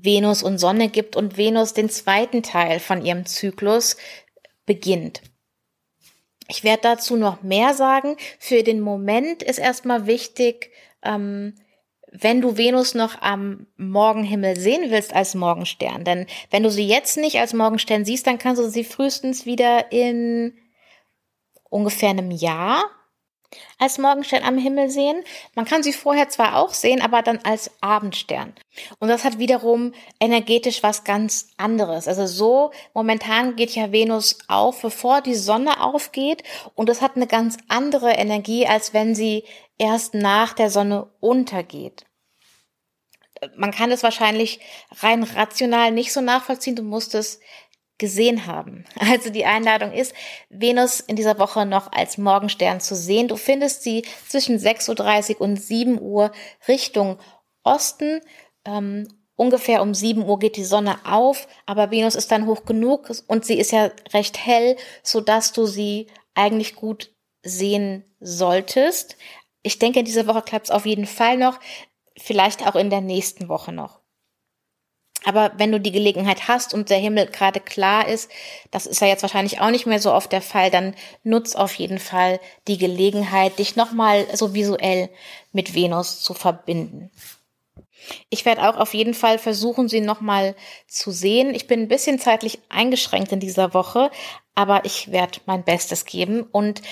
Venus 0.01 0.43
und 0.43 0.57
Sonne 0.57 0.89
gibt 0.89 1.15
und 1.15 1.37
Venus 1.37 1.73
den 1.73 1.89
zweiten 1.89 2.43
Teil 2.43 2.79
von 2.79 3.05
ihrem 3.05 3.25
Zyklus 3.25 3.97
beginnt. 4.65 5.21
Ich 6.47 6.63
werde 6.63 6.81
dazu 6.83 7.15
noch 7.15 7.41
mehr 7.41 7.73
sagen. 7.73 8.17
Für 8.39 8.63
den 8.63 8.81
Moment 8.81 9.41
ist 9.41 9.57
erstmal 9.57 10.05
wichtig, 10.05 10.71
ähm, 11.03 11.55
wenn 12.11 12.41
du 12.41 12.57
Venus 12.57 12.93
noch 12.93 13.21
am 13.21 13.67
Morgenhimmel 13.77 14.57
sehen 14.57 14.91
willst 14.91 15.13
als 15.13 15.35
Morgenstern. 15.35 16.03
Denn 16.03 16.27
wenn 16.51 16.63
du 16.63 16.71
sie 16.71 16.87
jetzt 16.87 17.17
nicht 17.17 17.39
als 17.39 17.53
Morgenstern 17.53 18.05
siehst, 18.05 18.27
dann 18.27 18.37
kannst 18.37 18.61
du 18.61 18.69
sie 18.69 18.83
frühestens 18.83 19.45
wieder 19.45 19.91
in 19.91 20.57
ungefähr 21.69 22.09
einem 22.09 22.31
Jahr 22.31 22.83
als 23.79 23.97
Morgenstern 23.97 24.43
am 24.43 24.57
Himmel 24.57 24.89
sehen. 24.89 25.23
Man 25.55 25.65
kann 25.65 25.83
sie 25.83 25.93
vorher 25.93 26.29
zwar 26.29 26.57
auch 26.57 26.73
sehen, 26.73 27.01
aber 27.01 27.21
dann 27.21 27.39
als 27.43 27.71
Abendstern. 27.81 28.53
Und 28.99 29.07
das 29.07 29.23
hat 29.23 29.37
wiederum 29.37 29.93
energetisch 30.19 30.83
was 30.83 31.03
ganz 31.03 31.49
anderes. 31.57 32.07
Also 32.07 32.27
so 32.27 32.71
momentan 32.93 33.55
geht 33.55 33.71
ja 33.71 33.91
Venus 33.91 34.39
auf, 34.47 34.81
bevor 34.81 35.21
die 35.21 35.35
Sonne 35.35 35.81
aufgeht. 35.81 36.43
Und 36.75 36.89
das 36.89 37.01
hat 37.01 37.15
eine 37.15 37.27
ganz 37.27 37.57
andere 37.67 38.11
Energie, 38.11 38.67
als 38.67 38.93
wenn 38.93 39.15
sie 39.15 39.43
erst 39.77 40.13
nach 40.13 40.53
der 40.53 40.69
Sonne 40.69 41.09
untergeht. 41.19 42.05
Man 43.57 43.71
kann 43.71 43.91
es 43.91 44.03
wahrscheinlich 44.03 44.59
rein 45.01 45.23
rational 45.23 45.91
nicht 45.91 46.13
so 46.13 46.21
nachvollziehen. 46.21 46.75
Du 46.75 46.83
musst 46.83 47.13
es 47.15 47.39
gesehen 47.97 48.45
haben. 48.45 48.85
Also 48.99 49.29
die 49.29 49.45
Einladung 49.45 49.91
ist, 49.93 50.13
Venus 50.49 50.99
in 50.99 51.15
dieser 51.15 51.39
Woche 51.39 51.65
noch 51.65 51.91
als 51.91 52.17
Morgenstern 52.17 52.81
zu 52.81 52.95
sehen. 52.95 53.27
Du 53.27 53.37
findest 53.37 53.83
sie 53.83 54.03
zwischen 54.27 54.57
6.30 54.57 55.35
Uhr 55.35 55.41
und 55.41 55.57
7 55.57 56.01
Uhr 56.01 56.31
Richtung 56.67 57.17
Osten. 57.63 58.21
Ähm, 58.65 59.07
ungefähr 59.35 59.81
um 59.81 59.93
7 59.93 60.23
Uhr 60.23 60.39
geht 60.39 60.57
die 60.57 60.63
Sonne 60.63 60.97
auf, 61.05 61.47
aber 61.65 61.91
Venus 61.91 62.15
ist 62.15 62.31
dann 62.31 62.47
hoch 62.47 62.65
genug 62.65 63.11
und 63.27 63.45
sie 63.45 63.57
ist 63.57 63.71
ja 63.71 63.91
recht 64.13 64.45
hell, 64.45 64.75
so 65.03 65.21
dass 65.21 65.53
du 65.53 65.65
sie 65.65 66.07
eigentlich 66.33 66.75
gut 66.75 67.13
sehen 67.43 68.03
solltest. 68.19 69.17
Ich 69.61 69.79
denke, 69.79 69.99
in 69.99 70.05
dieser 70.05 70.27
Woche 70.27 70.41
klappt 70.41 70.65
es 70.65 70.71
auf 70.71 70.85
jeden 70.85 71.05
Fall 71.05 71.37
noch, 71.37 71.59
vielleicht 72.17 72.67
auch 72.67 72.75
in 72.75 72.89
der 72.89 73.01
nächsten 73.01 73.49
Woche 73.49 73.71
noch. 73.71 73.99
Aber 75.25 75.51
wenn 75.57 75.71
du 75.71 75.79
die 75.79 75.91
Gelegenheit 75.91 76.47
hast 76.47 76.73
und 76.73 76.91
der 76.91 76.99
Himmel 76.99 77.25
gerade 77.25 77.59
klar 77.59 78.07
ist, 78.07 78.29
das 78.69 78.85
ist 78.85 79.01
ja 79.01 79.07
jetzt 79.07 79.23
wahrscheinlich 79.23 79.59
auch 79.59 79.71
nicht 79.71 79.87
mehr 79.87 79.99
so 79.99 80.13
oft 80.13 80.31
der 80.31 80.41
Fall, 80.41 80.69
dann 80.69 80.95
nutz 81.23 81.55
auf 81.55 81.73
jeden 81.73 81.99
Fall 81.99 82.39
die 82.67 82.77
Gelegenheit, 82.77 83.57
dich 83.57 83.75
nochmal 83.75 84.27
so 84.33 84.53
visuell 84.53 85.09
mit 85.51 85.73
Venus 85.73 86.21
zu 86.21 86.35
verbinden. 86.35 87.09
Ich 88.29 88.45
werde 88.45 88.69
auch 88.69 88.77
auf 88.77 88.93
jeden 88.93 89.15
Fall 89.15 89.39
versuchen, 89.39 89.89
sie 89.89 90.01
nochmal 90.01 90.55
zu 90.87 91.09
sehen. 91.09 91.55
Ich 91.55 91.65
bin 91.65 91.81
ein 91.81 91.87
bisschen 91.87 92.19
zeitlich 92.19 92.59
eingeschränkt 92.69 93.31
in 93.31 93.39
dieser 93.39 93.73
Woche, 93.73 94.11
aber 94.53 94.85
ich 94.85 95.11
werde 95.11 95.39
mein 95.47 95.63
Bestes 95.63 96.05
geben. 96.05 96.43
Und 96.43 96.83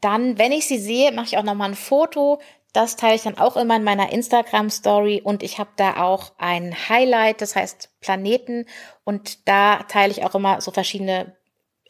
dann, 0.00 0.36
wenn 0.36 0.50
ich 0.50 0.66
sie 0.66 0.78
sehe, 0.78 1.12
mache 1.12 1.26
ich 1.26 1.38
auch 1.38 1.44
nochmal 1.44 1.70
ein 1.70 1.76
Foto, 1.76 2.40
das 2.72 2.96
teile 2.96 3.16
ich 3.16 3.22
dann 3.22 3.38
auch 3.38 3.56
immer 3.56 3.76
in 3.76 3.84
meiner 3.84 4.12
Instagram 4.12 4.70
Story 4.70 5.20
und 5.22 5.42
ich 5.42 5.58
habe 5.58 5.70
da 5.76 6.02
auch 6.02 6.32
ein 6.38 6.88
Highlight, 6.88 7.40
das 7.40 7.56
heißt 7.56 7.90
Planeten 8.00 8.66
und 9.04 9.48
da 9.48 9.82
teile 9.84 10.12
ich 10.12 10.24
auch 10.24 10.34
immer 10.34 10.60
so 10.60 10.70
verschiedene 10.70 11.36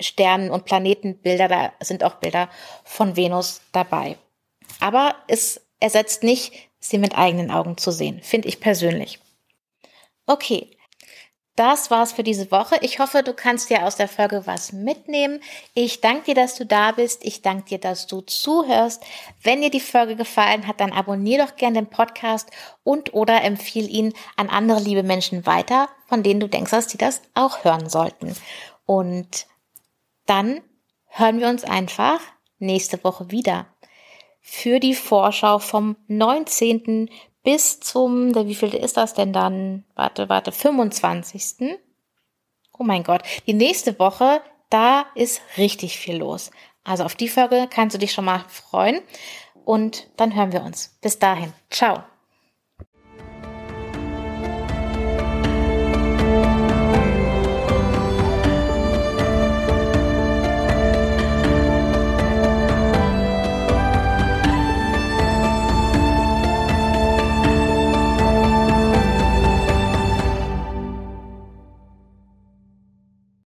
Sternen- 0.00 0.50
und 0.50 0.64
Planetenbilder, 0.64 1.48
da 1.48 1.72
sind 1.80 2.04
auch 2.04 2.16
Bilder 2.16 2.48
von 2.84 3.16
Venus 3.16 3.60
dabei. 3.72 4.16
Aber 4.80 5.16
es 5.26 5.60
ersetzt 5.80 6.22
nicht, 6.22 6.52
sie 6.78 6.98
mit 6.98 7.18
eigenen 7.18 7.50
Augen 7.50 7.76
zu 7.76 7.90
sehen, 7.90 8.20
finde 8.22 8.48
ich 8.48 8.60
persönlich. 8.60 9.20
Okay, 10.26 10.77
das 11.58 11.90
war's 11.90 12.12
für 12.12 12.22
diese 12.22 12.50
Woche. 12.50 12.76
Ich 12.82 13.00
hoffe, 13.00 13.22
du 13.22 13.34
kannst 13.34 13.68
dir 13.70 13.84
aus 13.84 13.96
der 13.96 14.08
Folge 14.08 14.46
was 14.46 14.72
mitnehmen. 14.72 15.40
Ich 15.74 16.00
danke 16.00 16.26
dir, 16.26 16.34
dass 16.34 16.54
du 16.54 16.64
da 16.64 16.92
bist. 16.92 17.24
Ich 17.24 17.42
danke 17.42 17.70
dir, 17.70 17.78
dass 17.78 18.06
du 18.06 18.20
zuhörst. 18.20 19.02
Wenn 19.42 19.60
dir 19.60 19.70
die 19.70 19.80
Folge 19.80 20.14
gefallen 20.14 20.66
hat, 20.66 20.80
dann 20.80 20.92
abonniere 20.92 21.46
doch 21.46 21.56
gerne 21.56 21.80
den 21.80 21.90
Podcast 21.90 22.50
und 22.84 23.12
oder 23.12 23.42
empfiehl 23.42 23.88
ihn 23.88 24.12
an 24.36 24.48
andere 24.48 24.80
liebe 24.80 25.02
Menschen 25.02 25.46
weiter, 25.46 25.88
von 26.06 26.22
denen 26.22 26.40
du 26.40 26.48
denkst, 26.48 26.70
dass 26.70 26.86
die 26.86 26.98
das 26.98 27.22
auch 27.34 27.64
hören 27.64 27.88
sollten. 27.88 28.36
Und 28.86 29.46
dann 30.26 30.60
hören 31.06 31.40
wir 31.40 31.48
uns 31.48 31.64
einfach 31.64 32.20
nächste 32.58 33.02
Woche 33.02 33.30
wieder 33.30 33.66
für 34.40 34.80
die 34.80 34.94
Vorschau 34.94 35.58
vom 35.58 35.96
19 36.06 37.10
bis 37.48 37.80
zum, 37.80 38.34
wie 38.34 38.54
viel 38.54 38.74
ist 38.74 38.98
das 38.98 39.14
denn 39.14 39.32
dann? 39.32 39.82
Warte, 39.94 40.28
warte, 40.28 40.52
25. 40.52 41.78
Oh 42.78 42.84
mein 42.84 43.04
Gott, 43.04 43.22
die 43.46 43.54
nächste 43.54 43.98
Woche, 43.98 44.42
da 44.68 45.06
ist 45.14 45.40
richtig 45.56 45.96
viel 45.96 46.18
los. 46.18 46.50
Also 46.84 47.04
auf 47.04 47.14
die 47.14 47.30
Folge 47.30 47.66
kannst 47.70 47.94
du 47.94 47.98
dich 47.98 48.12
schon 48.12 48.26
mal 48.26 48.44
freuen 48.50 49.00
und 49.64 50.10
dann 50.18 50.36
hören 50.36 50.52
wir 50.52 50.62
uns. 50.62 50.98
Bis 51.00 51.18
dahin. 51.18 51.54
Ciao. 51.70 52.04